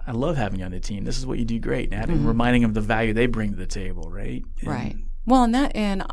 [0.05, 1.03] I love having you on the team.
[1.03, 2.27] This is what you do great, and mm-hmm.
[2.27, 4.43] reminding them of the value they bring to the table, right?
[4.61, 4.95] And, right.
[5.25, 6.03] Well, and that, and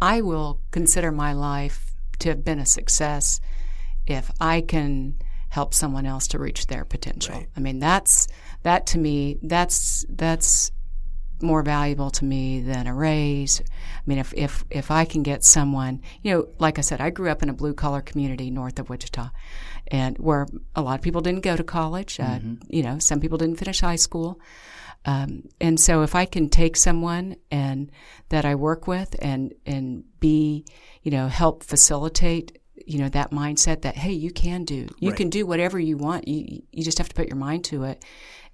[0.00, 3.40] I will consider my life to have been a success
[4.06, 5.16] if I can
[5.50, 7.36] help someone else to reach their potential.
[7.36, 7.48] Right.
[7.56, 8.26] I mean, that's
[8.62, 9.38] that to me.
[9.42, 10.71] That's that's
[11.42, 13.60] more valuable to me than a raise.
[13.60, 17.10] I mean, if, if, if I can get someone, you know, like I said, I
[17.10, 19.30] grew up in a blue collar community north of Wichita
[19.88, 22.20] and where a lot of people didn't go to college.
[22.20, 22.54] Uh, mm-hmm.
[22.68, 24.40] You know, some people didn't finish high school.
[25.04, 27.90] Um, and so if I can take someone and
[28.28, 30.64] that I work with and, and be,
[31.02, 35.16] you know, help facilitate you know that mindset that hey you can do you right.
[35.16, 38.04] can do whatever you want you you just have to put your mind to it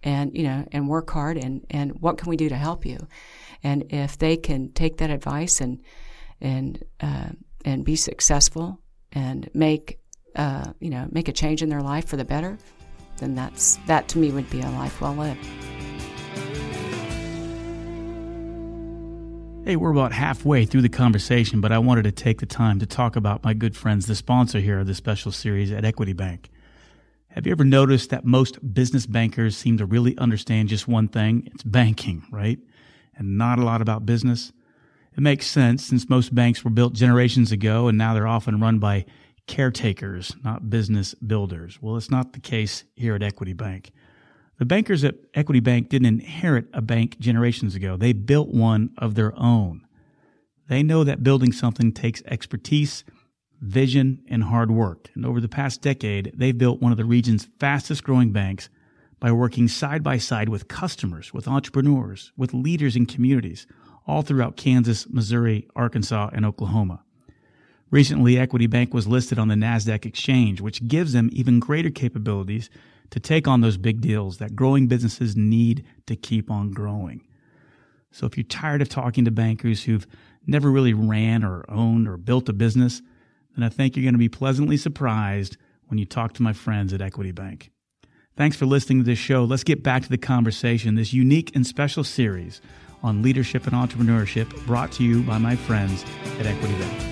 [0.03, 2.99] and you know and work hard and and what can we do to help you
[3.63, 5.83] and if they can take that advice and
[6.41, 7.29] and uh,
[7.65, 8.81] and be successful
[9.13, 9.99] and make
[10.37, 12.59] uh, you know make a change in their life for the better
[13.19, 15.47] then that's that to me would be a life well lived
[19.65, 22.87] Hey, we're about halfway through the conversation, but I wanted to take the time to
[22.87, 26.49] talk about my good friends, the sponsor here of this special series at Equity Bank.
[27.39, 31.49] Have you ever noticed that most business bankers seem to really understand just one thing?
[31.55, 32.59] It's banking, right?
[33.15, 34.51] And not a lot about business.
[35.17, 38.81] It makes sense since most banks were built generations ago and now they're often run
[38.81, 39.07] by
[39.47, 41.79] caretakers, not business builders.
[41.81, 43.93] Well, it's not the case here at Equity Bank.
[44.59, 47.97] The bankers at Equity Bank didn't inherit a bank generations ago.
[47.97, 49.87] They built one of their own.
[50.69, 53.05] They know that building something takes expertise
[53.61, 55.11] vision, and hard work.
[55.15, 58.69] And over the past decade, they've built one of the region's fastest growing banks
[59.21, 63.67] by working side by side with customers, with entrepreneurs, with leaders in communities,
[64.07, 67.03] all throughout Kansas, Missouri, Arkansas, and Oklahoma.
[67.91, 72.71] Recently, Equity Bank was listed on the NASDAQ exchange, which gives them even greater capabilities
[73.11, 77.27] to take on those big deals that growing businesses need to keep on growing.
[78.11, 80.07] So if you're tired of talking to bankers who've
[80.47, 83.03] never really ran or owned or built a business,
[83.55, 85.57] and I think you're going to be pleasantly surprised
[85.87, 87.71] when you talk to my friends at Equity Bank.
[88.37, 89.45] Thanks for listening to this show.
[89.45, 92.61] Let's get back to the conversation, this unique and special series
[93.03, 96.05] on leadership and entrepreneurship brought to you by my friends
[96.39, 97.03] at Equity Bank.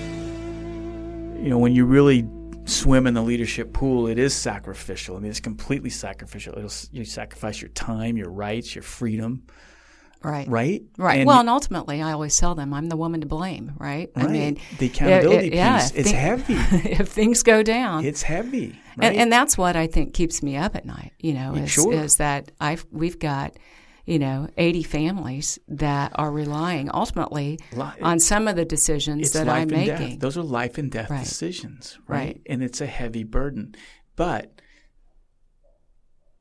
[1.43, 2.27] You know, when you really
[2.65, 5.15] swim in the leadership pool, it is sacrificial.
[5.15, 6.57] I mean, it's completely sacrificial.
[6.57, 9.43] It'll, you sacrifice your time, your rights, your freedom
[10.23, 10.47] Right.
[10.47, 10.83] Right?
[10.97, 11.19] Right.
[11.19, 14.09] And well, and ultimately, I always tell them I'm the woman to blame, right?
[14.15, 14.25] right.
[14.25, 16.53] I mean, the accountability it, it, yeah, piece, it's heavy.
[16.89, 18.79] if things go down, it's heavy.
[18.97, 19.07] Right?
[19.07, 21.71] And, and, that's what I think keeps me up at night, you know, mm, is,
[21.71, 21.93] sure.
[21.93, 23.55] is that I've, we've got,
[24.05, 27.59] you know, 80 families that are relying ultimately
[28.01, 30.13] on some of the decisions that I'm making.
[30.13, 30.19] Death.
[30.19, 31.23] Those are life and death right.
[31.23, 32.17] decisions, right?
[32.17, 32.41] right?
[32.47, 33.75] And it's a heavy burden.
[34.15, 34.61] But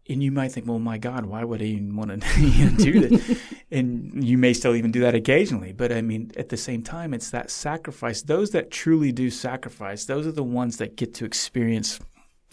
[0.08, 3.40] and you might think, well, my God, why would I even want to do this?
[3.70, 5.72] and you may still even do that occasionally.
[5.72, 8.22] But I mean, at the same time, it's that sacrifice.
[8.22, 11.98] Those that truly do sacrifice, those are the ones that get to experience.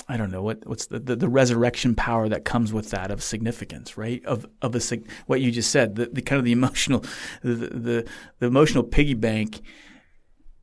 [0.09, 3.23] I don't know what what's the, the, the resurrection power that comes with that of
[3.23, 4.23] significance, right?
[4.25, 7.05] Of of a what you just said, the, the kind of the emotional,
[7.41, 8.07] the, the
[8.39, 9.61] the emotional piggy bank.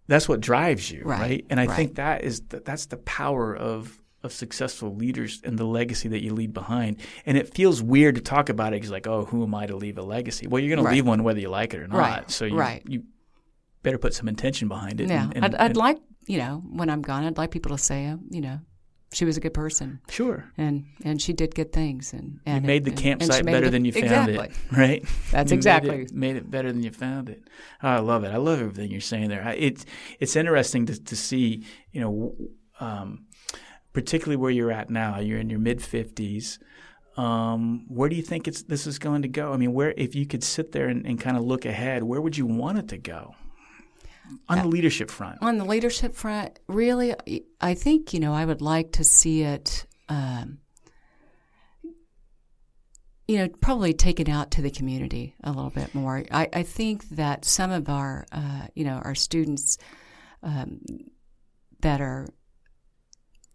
[0.09, 1.21] That's what drives you, right?
[1.21, 1.47] right?
[1.51, 1.77] And I right.
[1.77, 6.23] think that is the, that's the power of of successful leaders and the legacy that
[6.23, 6.99] you leave behind.
[7.25, 9.77] And it feels weird to talk about it because, like, oh, who am I to
[9.77, 10.47] leave a legacy?
[10.47, 10.91] Well, you're going right.
[10.91, 11.99] to leave one whether you like it or not.
[11.99, 12.31] Right.
[12.31, 12.83] So you, right.
[12.87, 13.05] you
[13.83, 15.09] better put some intention behind it.
[15.09, 15.25] Yeah.
[15.25, 18.07] And, and, I'd, I'd like, you know, when I'm gone, I'd like people to say,
[18.07, 18.61] uh, you know,
[19.13, 20.01] she was a good person.
[20.09, 20.53] Sure.
[20.57, 22.13] And and she did good things.
[22.13, 24.49] And, and you made the and, campsite and better the, than you found exactly.
[24.49, 25.05] it, right?
[25.33, 25.91] That's You exactly.
[25.91, 27.43] made it, made it better than you found it.
[27.83, 28.29] Oh, I love it.
[28.29, 29.43] I love everything you're saying there.
[29.45, 29.85] I- It's
[30.21, 32.35] it's interesting to to see, you know,
[32.79, 33.27] um,
[33.93, 35.19] particularly where you're at now.
[35.19, 36.59] You're in your mid fifties.
[37.17, 39.53] Um, where do you think it's this is going to go?
[39.53, 42.21] I mean, where if you could sit there and, and kind of look ahead, where
[42.21, 43.35] would you want it to go
[44.49, 45.39] on the leadership front?
[45.43, 47.15] On the leadership front, really,
[47.61, 49.87] I think you know I would like to see it.
[50.09, 50.59] Um,
[53.27, 56.25] you know, probably taken out to the community a little bit more.
[56.33, 59.79] I, I think that some of our, uh, you know, our students
[60.43, 60.81] um,
[61.81, 62.27] that are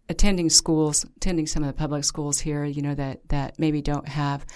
[0.08, 4.08] attending schools, attending some of the public schools here, you know, that that maybe don't
[4.08, 4.46] have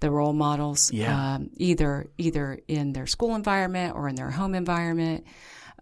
[0.00, 1.34] the role models, Yeah.
[1.34, 5.24] um, either either in their school environment or in their home environment.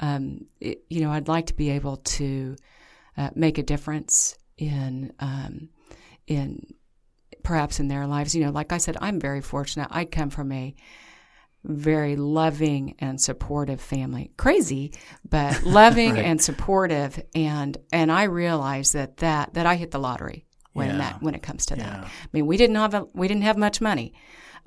[0.00, 2.57] Um, it, you know, I'd like to be able to
[3.16, 5.68] uh, make a difference in um,
[6.26, 6.74] in
[7.42, 8.35] perhaps in their lives.
[8.35, 9.88] You know, like I said, I'm very fortunate.
[9.90, 10.74] I come from a
[11.64, 14.31] very loving and supportive family.
[14.37, 14.92] Crazy,
[15.29, 16.25] but loving Right.
[16.25, 17.21] and supportive.
[17.35, 20.99] And and I realize that that that I hit the lottery when Yeah.
[20.99, 22.05] that when it comes to that.
[22.05, 24.14] I mean, we didn't have a, we didn't have much money,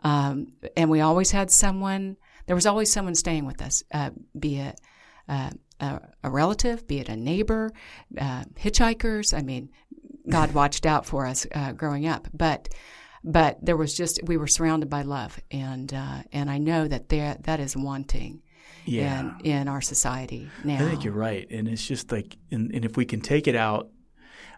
[0.03, 2.17] um, and we always had someone.
[2.47, 4.79] There was always someone staying with us, uh, be it
[5.27, 7.71] uh, a, a relative, be it a neighbor,
[8.19, 9.37] uh, hitchhikers.
[9.37, 9.69] I mean,
[10.27, 12.67] God watched out for us uh, growing up, but
[13.23, 17.09] but there was just we were surrounded by love, and uh, and I know that
[17.09, 18.41] there that is wanting
[18.85, 19.19] Yeah.
[19.43, 20.75] in in our society now.
[20.85, 23.55] I think you're right, and it's just like, and, and if we can take it
[23.55, 23.89] out,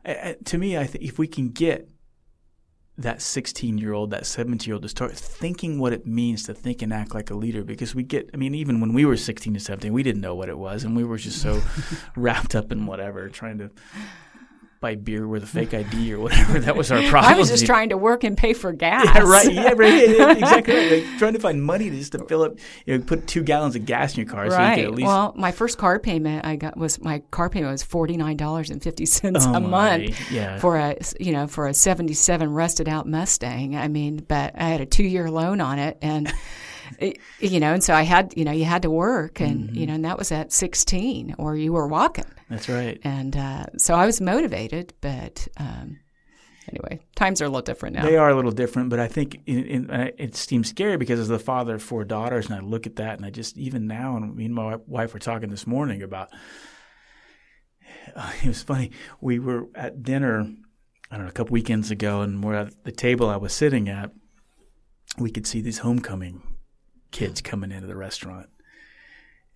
[0.05, 1.89] I- to me, I think if we can get
[2.97, 6.53] that 16 year old, that 17 year old to start thinking what it means to
[6.53, 9.17] think and act like a leader, because we get, I mean, even when we were
[9.17, 11.61] 16 to 17, we didn't know what it was, and we were just so
[12.15, 13.71] wrapped up in whatever, trying to
[14.81, 16.59] buy beer with a fake ID or whatever.
[16.59, 17.31] That was our problem.
[17.33, 19.05] I was just trying to work and pay for gas.
[19.05, 19.53] Yeah, right.
[19.53, 20.09] Yeah, right.
[20.17, 20.91] Yeah, exactly right.
[21.07, 23.75] Like trying to find money to just to fill up, you know, put two gallons
[23.75, 24.75] of gas in your car so you Right.
[24.77, 25.05] could at least.
[25.07, 28.71] well, my first car payment I got was my car payment was forty nine dollars
[28.71, 29.97] and fifty cents Oh, a my.
[29.99, 30.57] month Yeah.
[30.57, 33.75] for a you know for a seventy seven rusted out Mustang.
[33.77, 36.33] I mean, but I had a two year loan on it, and
[37.39, 39.75] you know, and so I had you know you had to work, and Mm-hmm.
[39.75, 42.99] you know, and that was at sixteen, or you were walking, That's right.
[43.03, 45.47] and uh, so I was motivated, but.
[45.57, 45.99] Um,
[46.69, 48.05] Anyway, times are a little different now.
[48.05, 51.19] They are a little different, but I think in, in, uh, it seems scary because
[51.19, 53.87] as the father of four daughters, and I look at that, and I just even
[53.87, 56.29] now, and me and my wife were talking this morning about.
[58.15, 58.91] Uh, it was funny.
[59.19, 60.47] We were at dinner,
[61.09, 63.89] I don't know, a couple weekends ago, and we're at the table I was sitting
[63.89, 64.11] at.
[65.17, 66.41] We could see these homecoming
[67.11, 68.49] kids coming into the restaurant,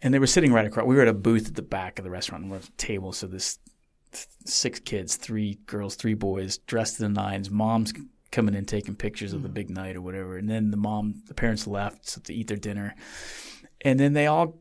[0.02, 0.86] and they were sitting right across.
[0.86, 2.72] We were at a booth at the back of the restaurant, and we're at a
[2.74, 3.12] table.
[3.12, 3.60] So this
[4.46, 7.50] six kids, three girls, three boys, dressed in the nines.
[7.50, 7.94] Mom's
[8.32, 9.54] coming in taking pictures of the hmm.
[9.54, 10.38] big night or whatever.
[10.38, 12.96] And then the mom, the parents left so to eat their dinner.
[13.82, 14.60] And then they all,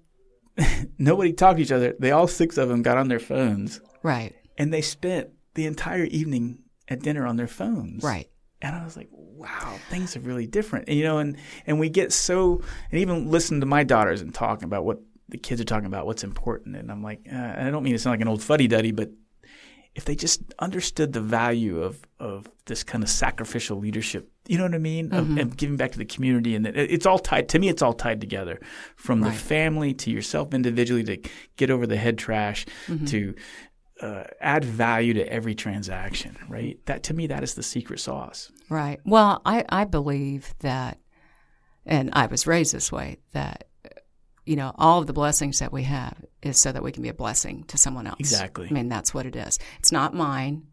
[0.99, 1.95] nobody talked to each other.
[1.99, 6.05] They all six of them got on their phones right, and they spent the entire
[6.05, 8.05] evening at dinner on their phones.
[8.05, 8.29] right.
[8.65, 10.89] And I was like, wow, things are really different.
[10.89, 14.35] And, you know, and, and we get so, and even listen to my daughters and
[14.35, 16.75] talking about what the kids are talking about, what's important.
[16.75, 18.91] And I'm like, uh, and I don't mean to sound like an old fuddy duddy,
[18.91, 19.11] but
[19.95, 24.65] if they just understood the value of, of this kind of sacrificial leadership, you know
[24.65, 25.13] what I mean?
[25.13, 26.55] Of, and giving back to the community.
[26.55, 28.61] And it, it's all tied, to me, it's all tied together
[28.97, 31.19] from the family to yourself individually to
[31.57, 32.67] get over the head trash
[33.09, 33.35] to
[34.05, 36.79] uh, add value to every transaction, right?
[36.87, 38.53] That to me, that is the secret sauce.
[38.69, 39.01] Right.
[39.05, 40.99] Well, I, I believe that,
[41.87, 43.65] and I was raised this way, that,
[44.45, 47.09] you know, all of the blessings that we have is so that we can be
[47.09, 48.21] a blessing to someone else.
[48.21, 48.69] Exactly.
[48.71, 49.59] I mean, that's what it is.
[49.79, 50.69] It's not mine.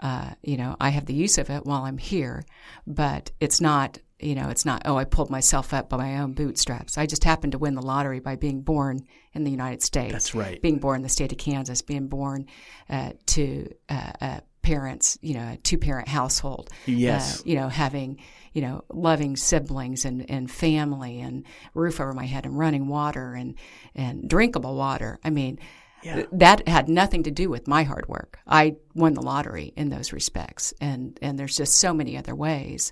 [0.00, 2.44] Uh, you know, I have the use of it while I'm here,
[2.86, 6.32] but it's not, you know, it's not, oh, I pulled myself up by my own
[6.32, 6.98] bootstraps.
[6.98, 10.12] I just happened to win the lottery by being born in the United States.
[10.12, 10.60] That's right.
[10.60, 12.46] Being born in the state of Kansas, being born
[12.90, 16.68] uh, to uh, uh, parents, you know, a two parent household.
[16.86, 17.40] Yes.
[17.40, 18.20] Uh, you know, having,
[18.52, 23.34] you know, loving siblings and, and family and roof over my head and running water
[23.34, 23.54] and,
[23.94, 25.20] and drinkable water.
[25.24, 25.60] I mean,
[26.02, 26.24] Yeah.
[26.32, 28.40] that had nothing to do with my hard work.
[28.46, 30.74] I won the lottery in those respects.
[30.80, 32.90] And, and there's just so many other ways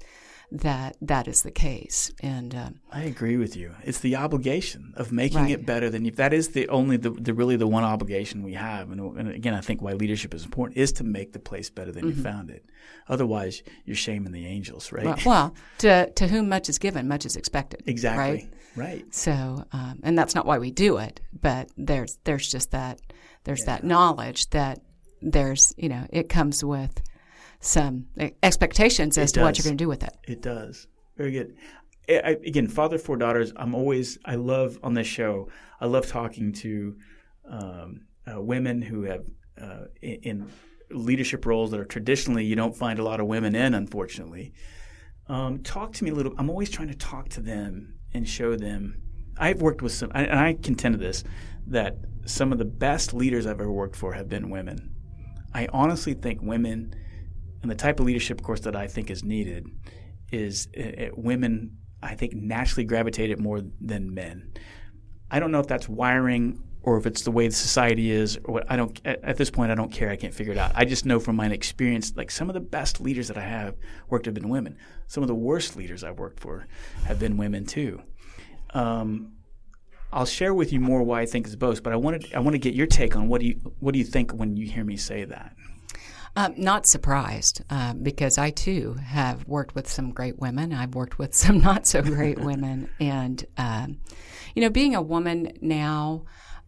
[0.52, 2.12] that that is the case.
[2.22, 3.74] And, um, I agree with you.
[3.85, 5.50] It's the obligation of making Right.
[5.50, 6.12] it better than you.
[6.12, 8.90] That is the only, the, the really the one obligation we have.
[8.90, 11.90] And, and again, I think why leadership is important is to make the place better
[11.92, 12.64] than you found it.
[13.09, 15.04] Otherwise, you're shaming the angels, right?
[15.04, 17.82] well, well, to, to whom much is given, much is expected.
[17.87, 18.22] exactly.
[18.24, 18.52] Right?
[18.76, 19.14] Right.
[19.14, 23.00] So, um, and that's not why we do it, but there's there's just that
[23.44, 24.80] there's that knowledge that
[25.22, 27.00] there's you know it comes with
[27.66, 28.07] some
[28.42, 30.16] expectations as It to what you're going to do with it.
[30.26, 30.87] It does.
[31.16, 31.57] Very good.
[32.09, 33.52] I, I- again, father four daughters.
[33.57, 34.18] I'm always.
[34.24, 35.48] I love on this show.
[35.81, 36.96] I love talking to
[37.50, 39.24] um, uh, women who have
[39.61, 40.52] uh, in, in
[40.90, 43.74] leadership roles that are traditionally you don't find a lot of women in.
[43.74, 44.52] Unfortunately,
[45.29, 46.33] um, talk to me a little.
[46.38, 49.02] I'm always trying to talk to them and show them.
[49.38, 51.22] I've worked with some, and I contend to this
[51.66, 54.94] that some of the best leaders I've ever worked for have been women.
[55.52, 56.94] I honestly think women
[57.66, 59.66] and the type of leadership of course that I think is needed
[60.31, 61.79] is uh, uh, women.
[62.00, 64.52] I think naturally gravitate it more than men.
[65.33, 68.55] I don't know if that's wiring or if it's the way the society is or
[68.55, 68.70] what.
[68.70, 69.00] I don't.
[69.05, 70.11] At, at this point, I don't care.
[70.11, 70.70] I can't figure it out.
[70.76, 73.74] I just know from my experience, like some of the best leaders that I have
[74.09, 74.79] worked have been women.
[75.09, 76.68] Some of the worst leaders I've worked for
[77.07, 78.00] have been women too.
[78.74, 79.33] Um,
[80.12, 82.55] I'll share with you more why I think it's both, but I wanted I want
[82.55, 84.85] to get your take on what do you what do you think when you hear
[84.85, 85.57] me say that?
[86.38, 90.70] Um, not surprised uh, because I too have worked with some great women.
[90.70, 93.99] I've worked with some not so great women, and um,
[94.55, 96.27] you know, being a woman now,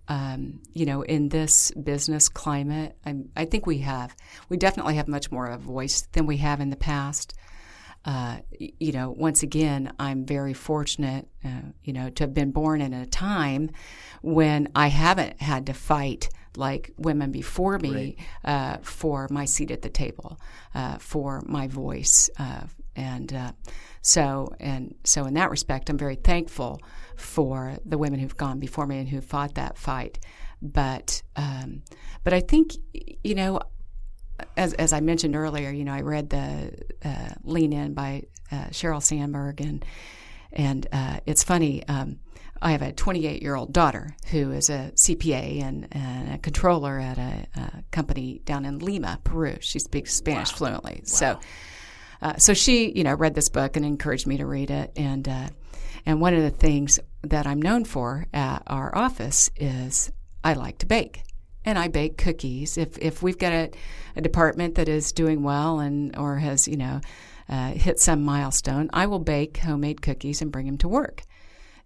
[0.09, 4.17] um, you know, in this business climate, I, I think we have
[4.49, 7.35] we definitely have much more of a voice than we have in the past.
[8.07, 12.81] Uh, you know, once again, I'm very fortunate, uh, you know, to have been born
[12.81, 13.71] in a time
[14.23, 19.83] when I haven't had to fight like women before me uh, for my seat at
[19.83, 20.39] the table,
[20.75, 22.63] uh, for my voice, uh,
[22.97, 23.53] and uh,
[24.03, 26.81] so and so in that respect, I'm very thankful
[27.17, 30.19] for the women who've gone before me and who fought that fight.
[30.61, 31.83] But um,
[32.25, 32.73] but I think
[33.23, 33.61] you know
[34.57, 36.73] as, as I mentioned earlier, you know, I read the
[37.05, 39.85] uh, Lean In by uh, Sheryl Sandberg, and
[40.53, 41.87] and uh, it's funny.
[41.89, 42.21] Um,
[42.61, 46.99] I have a 28 year old daughter who is a CPA and, and a controller
[46.99, 49.57] at a, a company down in Lima, Peru.
[49.61, 51.39] She speaks Spanish fluently, so
[52.21, 54.93] uh, so she, you know, read this book and encouraged me to read it.
[54.97, 55.49] And uh,
[56.05, 60.11] and one of the things that I'm known for at our office is
[60.43, 61.23] I like to bake,
[61.65, 62.79] and I bake cookies.
[62.79, 63.71] If if we've got a,
[64.17, 67.01] a department that is doing well and or has you know
[67.49, 71.23] uh, hit some milestone, I will bake homemade cookies and bring them to work.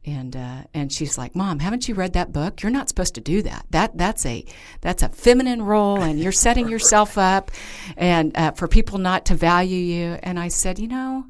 [0.04, 2.60] And uh, and she's like, Mom, haven't you read that book?
[2.62, 3.66] You're not supposed to do that.
[3.70, 4.44] That that's a
[4.80, 7.52] that's a feminine role, and you're setting yourself up,
[7.96, 10.18] and uh, for people not to value you.
[10.24, 11.26] And I said, you know,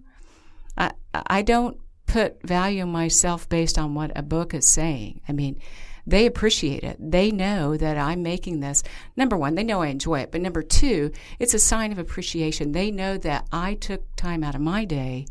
[0.78, 5.20] I I don't put value myself based on what a book is saying.
[5.28, 5.60] I mean,
[6.06, 6.96] they appreciate it.
[6.98, 8.82] They know that I'm making this.
[9.16, 12.72] Number one, they know I enjoy it, but number two, it's a sign of appreciation.
[12.72, 15.26] They know that I took time out of my day.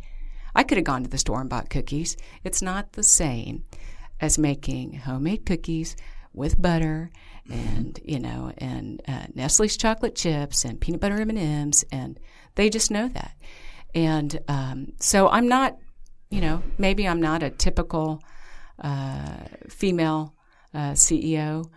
[0.56, 2.18] I could have gone to the store and bought cookies.
[2.44, 3.64] It's not the same
[4.20, 5.96] as making homemade cookies
[6.34, 7.12] with butter
[7.50, 12.20] and you know and uh, Nestle's chocolate chips and peanut butter M&Ms and
[12.56, 13.36] they just know that.
[13.94, 15.78] And um, so I'm not,
[16.30, 18.24] you know, maybe I'm not a typical
[18.80, 19.38] uh,
[19.70, 20.36] female
[20.74, 21.70] uh, CEO,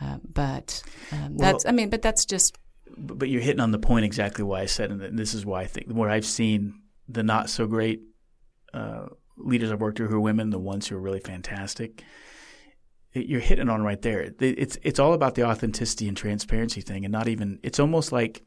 [0.00, 2.58] uh, but um, that's, I mean, but that's just,
[2.96, 5.62] But but you're hitting on the point exactly why I said, and this is why
[5.62, 6.74] I think where I've seen
[7.08, 8.02] the not so great
[8.74, 9.06] uh,
[9.36, 12.02] leaders I've worked with who are women, the ones who are really fantastic.
[13.14, 14.32] it- You're hitting on right there.
[14.40, 17.58] It's it's all about the authenticity and transparency thing, and not even.
[17.62, 18.42] It's almost like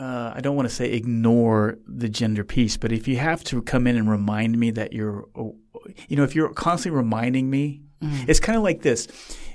[0.00, 3.62] uh, I don't want to say ignore the gender piece, but if you have to
[3.62, 5.56] come in and remind me that you're, oh,
[6.08, 7.82] you know, if you're constantly reminding me,
[8.28, 9.06] it's kind of like this.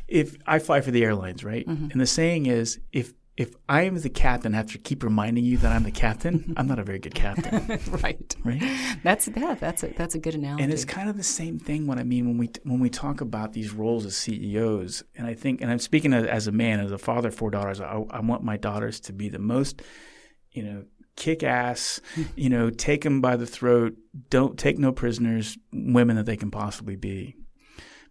[0.08, 3.98] If I fly for the airlines, right, and the saying is, if if I am
[3.98, 6.54] the captain, I have to keep reminding you that I'm the captain.
[6.58, 8.36] I'm not a very good captain, right.
[8.44, 8.98] right?
[9.02, 10.62] That's, yeah, that's a, that's a good analogy.
[10.62, 13.22] And it's kind of the same thing What I mean when we when we talk
[13.22, 16.82] about these roles as CEOs, and I think, and I'm speaking as, as a man,
[16.82, 17.80] as a father of four daughters.
[17.80, 19.82] I, I want my daughters to be the most,
[20.52, 20.84] you know,
[21.16, 22.02] kick ass,
[22.36, 23.96] you know, take them by the throat,
[24.30, 27.38] don't take no prisoners, women that they can possibly be.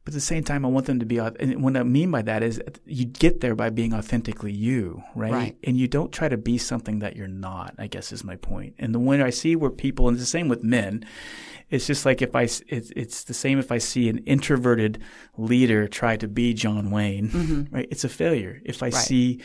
[0.09, 1.19] But at the same time, I want them to be.
[1.19, 5.31] And what I mean by that is, you get there by being authentically you, right?
[5.31, 5.57] Right.
[5.65, 7.75] And you don't try to be something that you're not.
[7.77, 8.75] I guess is my point.
[8.79, 11.05] And the one I see where people, and it's the same with men,
[11.69, 12.63] it's just like if I, it's,
[12.97, 15.03] it's the same if I see an introverted
[15.37, 17.75] leader try to be John Wayne, mm-hmm.
[17.75, 17.89] right?
[17.91, 18.63] It's a failure.
[18.65, 19.43] If I see,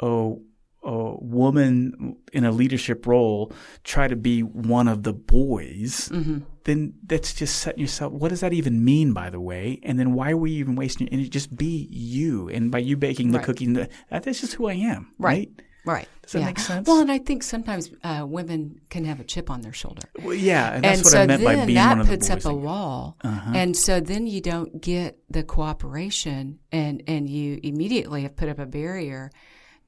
[0.00, 0.42] oh,
[0.82, 3.52] a woman in a leadership role
[3.84, 6.38] try to be one of the boys, mm-hmm.
[6.64, 8.12] Then that's just setting yourself.
[8.12, 9.80] What does that even mean, by the way?
[9.82, 11.28] And then why were you even wasting your energy?
[11.30, 12.48] Just be you.
[12.48, 13.44] And by you baking the Right.
[13.46, 15.48] cookie, that- that's just who I am, Right.
[15.56, 15.66] right?
[15.86, 16.08] Right.
[16.22, 16.44] Does that yeah.
[16.46, 16.86] make sense?
[16.86, 20.02] Well, and I think sometimes uh, women can have a chip on their shoulder.
[20.22, 22.06] Well, yeah, and that's and what so I meant then by being that one of
[22.06, 23.52] the puts up a wall, Uh-huh.
[23.54, 28.58] and so then you don't get the cooperation, and and you immediately have put up
[28.58, 29.30] a barrier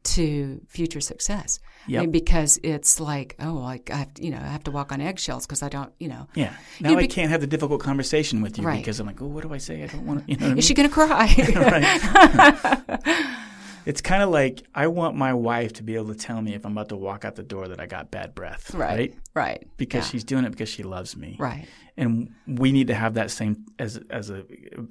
[0.05, 1.59] to future success.
[1.89, 1.99] Yep.
[1.99, 4.71] I mean, because it's like, oh, like I have to, you know, I have to
[4.71, 6.29] walk on eggshells because I don't, you know.
[6.35, 6.55] Yeah.
[6.81, 8.79] Now You I be- can't have the difficult conversation with you Right.
[8.79, 9.83] because I'm like, oh, what do I say?
[9.83, 10.33] I don't want to.
[10.33, 11.27] You know what I Is she going to cry?
[13.85, 16.64] It's kind of like I want my wife to be able to tell me if
[16.64, 18.74] I'm about to walk out the door that I got bad breath.
[18.74, 18.97] right.
[18.99, 19.14] Right.
[19.35, 19.68] Right.
[19.76, 20.11] Because Yeah.
[20.12, 21.37] she's doing it because she loves me.
[21.39, 21.66] Right.
[21.99, 24.45] and we need to have that same as as a,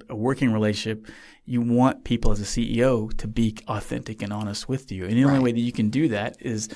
[0.08, 1.06] a working relationship.
[1.44, 5.24] You want people as a CEO to be authentic and honest with you, and the
[5.24, 5.42] only Right.
[5.44, 6.68] way that you can do that is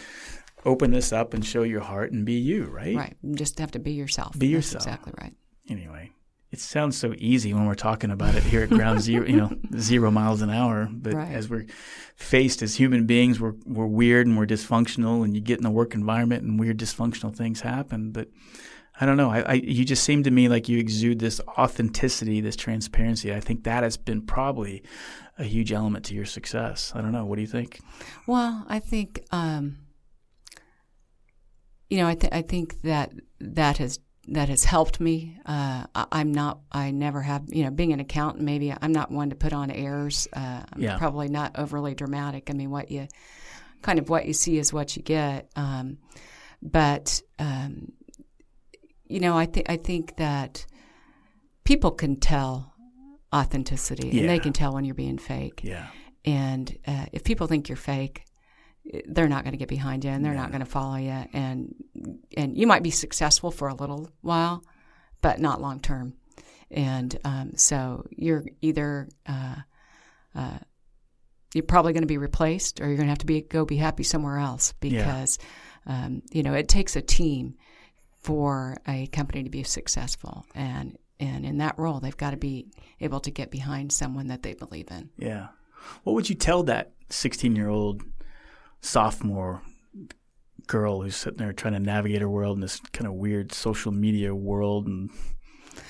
[0.65, 2.97] open this up and show your heart and be you, right?
[2.97, 3.17] Right.
[3.23, 4.37] You just have to be yourself.
[4.37, 4.85] Be That's yourself.
[4.87, 5.35] exactly right.
[5.69, 6.11] Anyway,
[6.53, 9.51] it sounds so easy when we're talking about it here at ground zero, you know,
[9.79, 10.89] zero miles an hour.
[10.91, 11.33] But Right.
[11.33, 11.67] as we're
[12.15, 15.71] faced as human beings, we're we're weird and we're dysfunctional, and you get in a
[15.71, 18.13] work environment and weird dysfunctional things happen.
[18.13, 18.29] But
[19.01, 19.31] I don't know.
[19.31, 23.35] I, I you just seem to me like you exude this authenticity, this transparency.
[23.35, 24.83] I think that has been probably
[25.39, 26.93] a huge element to your success.
[26.95, 27.27] I don't know.
[27.27, 27.81] What do you think?
[28.27, 29.77] Well, I think, um,
[31.91, 35.39] you know, I, th- I think that that has that has helped me.
[35.47, 36.61] Uh, I- I'm not.
[36.73, 37.45] I never have.
[37.49, 40.27] You know, being an accountant, maybe I'm not one to put on airs.
[40.33, 40.99] Uh, I'm Yeah.
[40.99, 42.51] probably not overly dramatic.
[42.51, 43.07] I mean, what you
[43.83, 45.49] kind of what you see is what you get.
[45.57, 45.99] Um,
[46.63, 47.93] but um,
[49.07, 50.67] you know, I think I think that
[51.65, 52.75] people can tell
[53.35, 55.61] authenticity, and they can tell when you're being fake.
[55.63, 55.87] Yeah.
[56.25, 58.25] And uh, if people think you're fake,
[59.07, 61.25] they're not going to get behind you, and they're not going to follow you.
[61.33, 61.75] And
[62.37, 64.65] and you might be successful for a little while,
[65.21, 66.15] but not long term.
[66.71, 69.57] And um, so you're either uh,
[70.35, 70.59] uh,
[71.55, 73.77] you're probably going to be replaced, or you're going to have to be go be
[73.77, 75.39] happy somewhere else because
[75.87, 77.55] um, you know it takes a team
[78.19, 82.67] for a company to be successful, and and in that role, they've got to be
[83.01, 85.11] able to get behind someone that they believe in.
[85.17, 85.49] Yeah.
[86.03, 88.03] What would you tell that 16 year old
[88.81, 89.63] sophomore
[90.67, 93.93] girl who's sitting there trying to navigate her world in this kind of weird social
[93.93, 94.87] media world?
[94.87, 95.11] And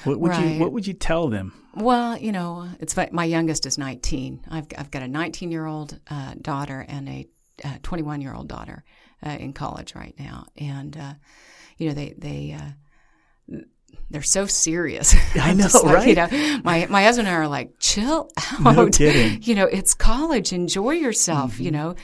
[0.04, 1.52] what would you what would you tell them?
[1.74, 4.46] Well, you know, it's my youngest is 19.
[4.50, 7.26] I've I've got a 19 year old uh, daughter and a
[7.82, 8.84] 21 year old daughter
[9.24, 11.14] uh, in college right now, and uh,
[11.78, 12.56] you know they they.
[12.58, 13.60] Uh,
[14.10, 15.14] they're so serious.
[15.34, 16.32] I know, like, You right?
[16.32, 18.76] know, my my husband and I are like, chill out.
[18.76, 19.42] No kidding.
[19.46, 20.52] You know, it's college.
[20.52, 21.54] Enjoy yourself.
[21.54, 21.62] Mm-hmm.
[21.62, 21.94] You know,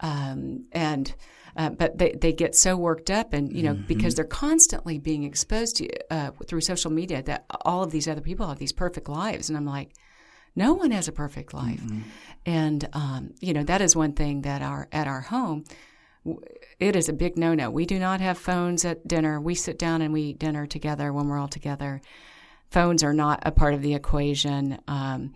[0.00, 1.14] um, and
[1.56, 3.86] uh, but they they get so worked up, and you know, Mm-hmm.
[3.86, 8.20] because they're constantly being exposed to uh, through social media that all of these other
[8.20, 9.92] people have these perfect lives, and I'm like,
[10.54, 12.00] no one has a perfect life, Mm-hmm.
[12.44, 15.64] and um, you know that is one thing that our at our home.
[16.80, 17.70] It is a big no-no.
[17.70, 19.40] We do not have phones at dinner.
[19.40, 22.00] We sit down and we eat dinner together when we're all together.
[22.68, 25.34] Phones are not a part of the equation, um,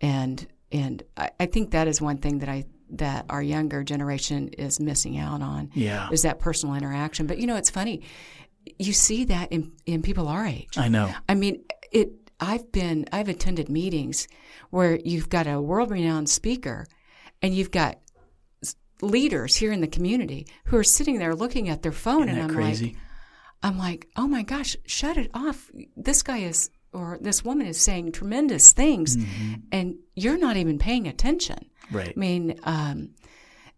[0.00, 4.48] and and I, I think that is one thing that I that our younger generation
[4.48, 6.08] is missing out on Yeah.
[6.10, 7.26] is that personal interaction.
[7.26, 8.02] But you know, it's funny.
[8.78, 10.76] You see that in in people our age.
[10.76, 11.12] I know.
[11.28, 12.10] I mean, it.
[12.40, 13.06] I've been.
[13.12, 14.28] I've attended meetings
[14.70, 16.86] where you've got a world-renowned speaker,
[17.42, 17.98] and you've got
[19.00, 22.50] leaders here in the community who are sitting there looking at their phone, Isn't and
[22.50, 22.86] I'm crazy?
[22.86, 22.96] like,
[23.62, 25.70] I'm like, oh my gosh, shut it off.
[25.96, 29.54] This guy is, or this woman is saying tremendous things, Mm-hmm.
[29.72, 31.60] and you're not even paying attention.
[31.92, 32.12] right.
[32.16, 33.10] I mean, um,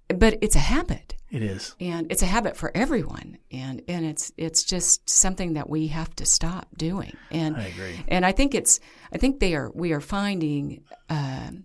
[0.09, 1.77] but it's a habit it is.
[1.79, 6.13] and it's a habit for everyone and and it's it's just something that we have
[6.17, 8.05] to stop doing and I agree.
[8.09, 8.81] and I think it's
[9.15, 11.65] I think they are we are finding um,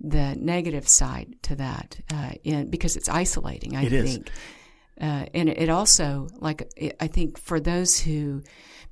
[0.00, 4.12] the negative side to that uh, in because it's isolating I It is.
[4.12, 4.30] think
[5.00, 6.60] uh, and it also like
[7.00, 8.42] I think for those who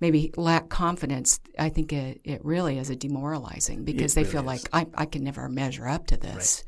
[0.00, 4.40] maybe lack confidence I think it, it really is a demoralizing because they really feel
[4.42, 4.46] is.
[4.46, 6.64] like I, I can never measure up to this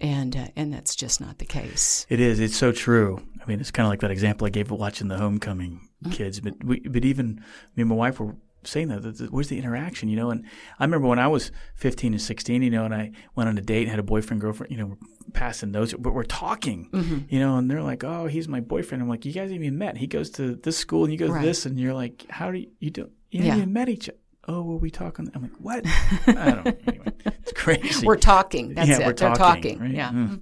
[0.00, 2.40] and uh, and that's just not the case It is.
[2.40, 3.22] It's so true.
[3.40, 6.40] I mean, it's kind of like that example I gave of watching the homecoming kids.
[6.40, 7.36] But we, but even
[7.76, 8.34] me and my wife were
[8.64, 9.28] saying that.
[9.30, 10.08] Where's the interaction?
[10.08, 10.30] You know.
[10.30, 10.44] And
[10.78, 12.62] I remember when I was 15 and 16.
[12.62, 14.70] You know, and I went on a date and had a boyfriend, girlfriend.
[14.70, 14.96] You know, we're
[15.32, 16.88] passing those, but we're talking.
[16.92, 17.18] Mm-hmm.
[17.28, 19.78] You know, and they're like, "Oh, he's my boyfriend." I'm like, "You guys haven't even
[19.78, 19.96] met.
[19.96, 21.40] He goes to this school and you go Right.
[21.40, 23.10] to this." And you're like, "How do you, you do?
[23.30, 23.62] You haven't Yeah.
[23.62, 25.30] even met each other." Oh, well, we talk on.
[25.34, 25.84] I'm like, "What?"
[26.26, 26.72] I don't know.
[26.88, 28.04] Anyway, it's crazy.
[28.06, 28.74] We're talking.
[28.74, 29.06] That's Yeah, it.
[29.06, 29.78] we're They're talking, talking.
[29.80, 29.90] right?
[29.94, 30.10] Yeah.
[30.10, 30.40] Mm.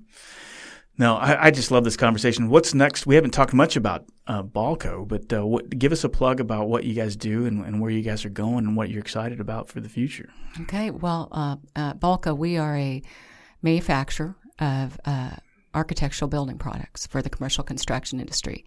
[1.01, 2.51] No, I, I just love this conversation.
[2.51, 3.07] What's next?
[3.07, 6.69] We haven't talked much about uh, Balco, but uh, what, give us a plug about
[6.69, 9.41] what you guys do and, and where you guys are going and what you're excited
[9.41, 10.29] about for the future.
[10.61, 10.91] Okay.
[10.91, 13.01] Well, uh, uh, Balco, we are a
[13.63, 15.31] manufacturer of uh,
[15.73, 18.67] architectural building products for the commercial construction industry.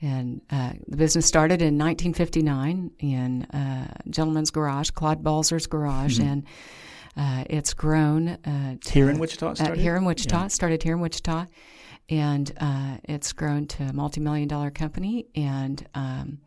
[0.00, 6.44] And uh, the business started in 1959 in uh, Gentleman's Garage, Claude Balzer's garage, and
[7.18, 9.78] uh, it's grown uh, to, Here in Wichita, it uh, started?
[9.78, 10.44] here in Wichita.
[10.44, 11.46] It Started here in Wichita,
[12.08, 16.38] and uh, it's grown to a multi-million dollar company, and um,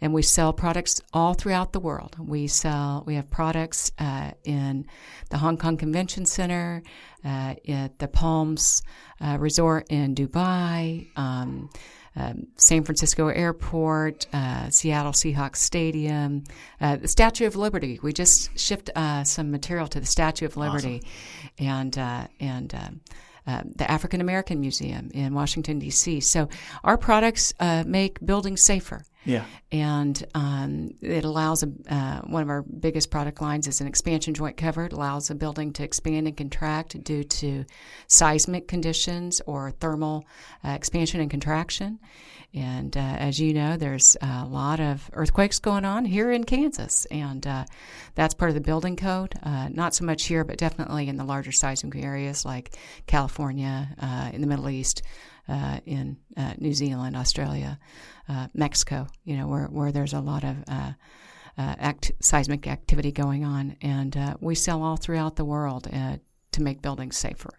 [0.00, 2.16] and we sell products all throughout the world.
[2.18, 4.86] We sell, we have products uh, in
[5.30, 6.82] the Hong Kong Convention Center,
[7.24, 8.82] uh, at the Palms
[9.20, 11.08] uh, Resort in Dubai.
[11.16, 11.70] Um,
[12.16, 16.44] um, San Francisco Airport, uh, Seattle Seahawks Stadium,
[16.80, 17.98] uh, the Statue of Liberty.
[18.02, 21.66] We just shipped uh, some material to the Statue of Liberty, awesome.
[21.66, 23.00] and uh, and um,
[23.46, 26.20] uh, the African American Museum in Washington D.C.
[26.20, 26.48] So
[26.82, 29.04] our products uh, make buildings safer.
[29.24, 29.44] Yeah.
[29.72, 34.34] And um, it allows a, uh, one of our biggest product lines is an expansion
[34.34, 34.84] joint cover.
[34.84, 37.64] It allows a building to expand and contract due to
[38.06, 40.24] seismic conditions or thermal
[40.64, 41.98] uh, expansion and contraction.
[42.54, 47.04] And uh, as you know, there's a lot of earthquakes going on here in Kansas,
[47.06, 47.64] and uh,
[48.14, 49.34] that's part of the building code.
[49.42, 52.76] Uh, not so much here, but definitely in the larger seismic areas like
[53.08, 55.02] California, uh, in the Middle East,
[55.48, 57.78] uh, in uh, New Zealand, Australia,
[58.54, 59.06] Mexico.
[59.24, 60.56] You know, where where there's a lot of
[61.58, 65.88] act- seismic activity going on, and we sell all throughout the world
[66.54, 67.50] to make buildings safer.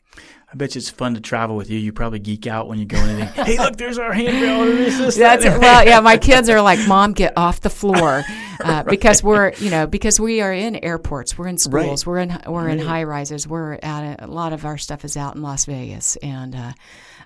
[0.52, 1.78] I bet you it's fun to travel with you.
[1.78, 3.20] You probably geek out when you go in.
[3.20, 4.66] hey, look, there's our handrail.
[4.66, 5.60] This, this, That's that.
[5.62, 6.00] well, yeah.
[6.00, 8.24] My kids are like, "Mom, get off the floor,"
[8.64, 12.12] uh, because we're, you know, because we are in airports, we're in schools, right.
[12.12, 12.80] we're in we're right.
[12.80, 13.48] in high rises.
[13.48, 16.72] We're at a, a, lot of our stuff is out in Las Vegas, and uh,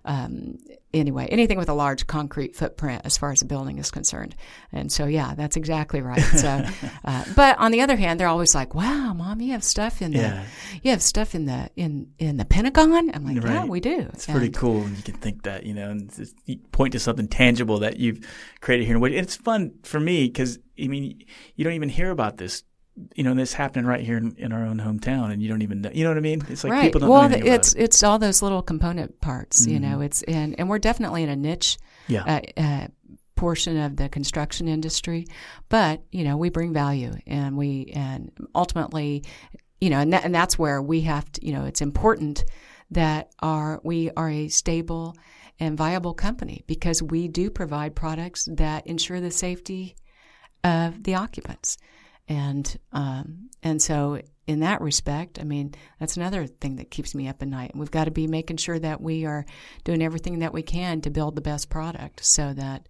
[0.10, 0.58] um,
[0.92, 4.36] anyway, anything with a large concrete footprint as far as a building is concerned.
[4.72, 6.20] And so, yeah, that's exactly right.
[6.20, 6.66] So,
[7.06, 10.14] uh, but on the other hand, they're always like, "Wow, mom, you have stuff in
[10.14, 10.46] the, yeah.
[10.82, 13.54] you have stuff in the in in the Pentagon." I'm like, right.
[13.54, 16.12] "Yeah, we do." It's and, pretty cool when you can think that, you know, and
[16.46, 18.28] you point to something tangible that you've
[18.62, 18.96] created here.
[18.96, 21.24] And it's fun for me because I mean,
[21.56, 22.64] you don't even hear about this
[23.16, 25.82] you know, this happening right here in, in, our own hometown, and you don't even
[25.82, 25.92] know.
[25.94, 26.44] You know what I mean?
[26.50, 26.84] It's like right.
[26.84, 27.84] people don't well, know it's it.
[27.84, 29.62] it's all those little component parts.
[29.62, 29.72] Mm-hmm.
[29.72, 31.78] You know, it's and and we're definitely in a niche.
[32.08, 32.42] Yeah.
[32.58, 32.88] Uh, uh,
[33.36, 35.26] portion of the construction industry,
[35.70, 39.24] but you know we bring value, and we and ultimately,
[39.80, 41.46] you know, and, that, and that's where we have to.
[41.46, 42.44] You know, it's important
[42.92, 45.16] that our we are a stable
[45.60, 49.96] and viable company because we do provide products that ensure the safety
[50.64, 51.78] of the occupants.
[52.30, 57.28] And um, and so in that respect, I mean, that's another thing that keeps me
[57.28, 57.72] up at night.
[57.76, 59.46] We've got to be making sure that we are
[59.84, 62.88] doing everything that we can to build the best product, so that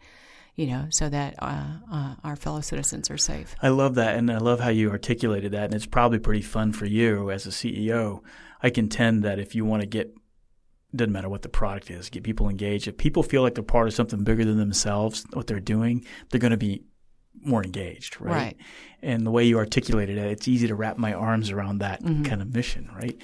[0.56, 3.56] you know, so that uh, uh, our fellow citizens are safe.
[3.62, 5.66] I love that, and I love how you articulated that.
[5.66, 8.22] And it's probably pretty fun for you as a CEO.
[8.62, 10.14] I contend that if you want to get
[10.96, 12.88] doesn't matter what the product is, get people engaged.
[12.88, 16.40] If people feel like they're part of something bigger than themselves, what they're doing, they're
[16.40, 16.84] going to be
[17.42, 18.34] more engaged, right?
[18.34, 18.58] right?
[19.02, 22.24] And the way you articulated it, it's easy to wrap my arms around that mm-hmm.
[22.24, 23.18] kind of mission, right?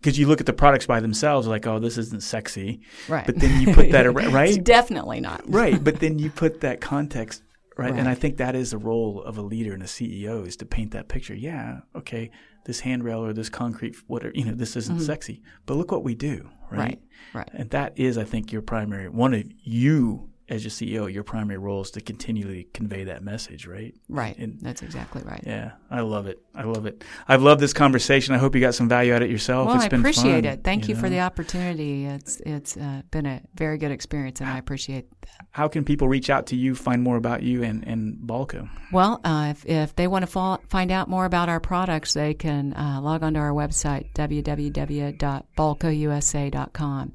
[0.00, 3.24] Because you look at the products by themselves, like, oh, this isn't sexy, right?
[3.24, 4.48] But then you put that, right?
[4.48, 5.82] It's definitely not, right?
[5.82, 7.42] But then you put that context,
[7.76, 7.90] right?
[7.90, 7.98] right?
[7.98, 10.66] And I think that is the role of a leader and a CEO is to
[10.66, 11.34] paint that picture.
[11.34, 12.32] Yeah, okay,
[12.64, 15.04] this handrail or this concrete, whatever, you know, this isn't mm-hmm.
[15.04, 16.78] sexy, but look what we do, right?
[16.78, 17.02] Right.
[17.34, 17.50] Right.
[17.52, 21.58] And that is, I think, your primary one of you as your CEO, your primary
[21.58, 23.94] role is to continually convey that message, right?
[24.08, 24.36] Right.
[24.36, 25.42] And That's exactly right.
[25.46, 26.42] Yeah, I love it.
[26.54, 27.02] I love it.
[27.26, 28.34] I've loved this conversation.
[28.34, 29.68] I hope you got some value out of it yourself.
[29.68, 30.62] Well, it's I appreciate fun, it.
[30.62, 31.00] Thank you, you know?
[31.00, 32.04] for the opportunity.
[32.04, 35.46] It's it's uh, been a very good experience, and I appreciate that.
[35.52, 38.68] How can people reach out to you, find more about you and, and Balco?
[38.92, 42.34] Well, uh, if, if they want to fa- find out more about our products, they
[42.34, 47.12] can uh, log on to our website, www.balcousa.com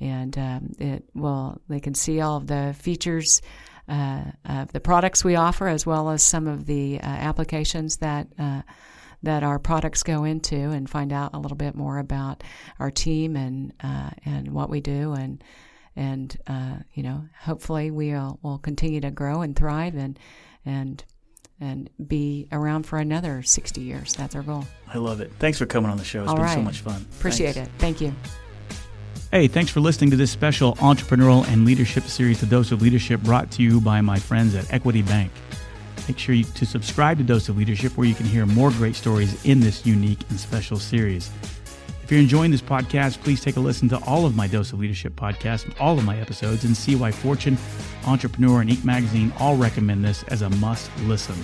[0.00, 3.40] and um, it will they can see all of the features
[3.88, 8.26] uh, of the products we offer as well as some of the uh, applications that
[8.38, 8.62] uh,
[9.22, 12.44] that our products go into and find out a little bit more about
[12.78, 15.42] our team and uh, and what we do and
[15.94, 20.18] and uh, you know hopefully we'll will continue to grow and thrive and
[20.64, 21.04] and
[21.58, 24.12] and be around for another 60 years.
[24.14, 24.66] That's our goal.
[24.92, 25.32] I love it.
[25.38, 26.20] Thanks for coming on the show.
[26.20, 26.54] It's All been right.
[26.54, 27.06] so much fun.
[27.18, 27.70] Appreciate Thanks.
[27.70, 27.78] it.
[27.78, 28.14] Thank you.
[29.32, 33.20] Hey, thanks for listening to this special entrepreneurial and leadership series, The Dose of Leadership,
[33.22, 35.32] brought to you by my friends at Equity Bank.
[36.06, 38.94] Make sure you, to subscribe to Dose of Leadership, where you can hear more great
[38.94, 41.28] stories in this unique and special series.
[42.04, 44.78] If you're enjoying this podcast, please take a listen to all of my Dose of
[44.78, 47.58] Leadership podcasts, all of my episodes, and see why Fortune,
[48.06, 48.84] Entrepreneur, and Inc.
[48.84, 51.34] magazine all recommend this as a must listen.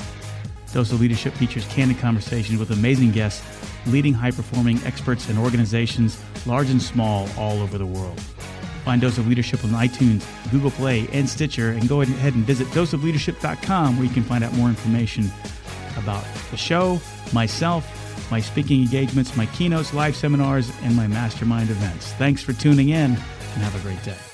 [0.73, 3.45] Dose of Leadership features candid conversations with amazing guests
[3.87, 8.21] leading high performing experts and organizations, large and small, all over the world.
[8.85, 12.67] Find Dose of Leadership on iTunes, Google Play, and Stitcher, and go ahead and visit
[12.69, 15.31] doseofleadership.com where you can find out more information
[15.97, 17.01] about the show,
[17.33, 17.87] myself,
[18.31, 22.13] my speaking engagements, my keynotes, live seminars, and my mastermind events.
[22.15, 24.32] Thanks for tuning in, and have a great day.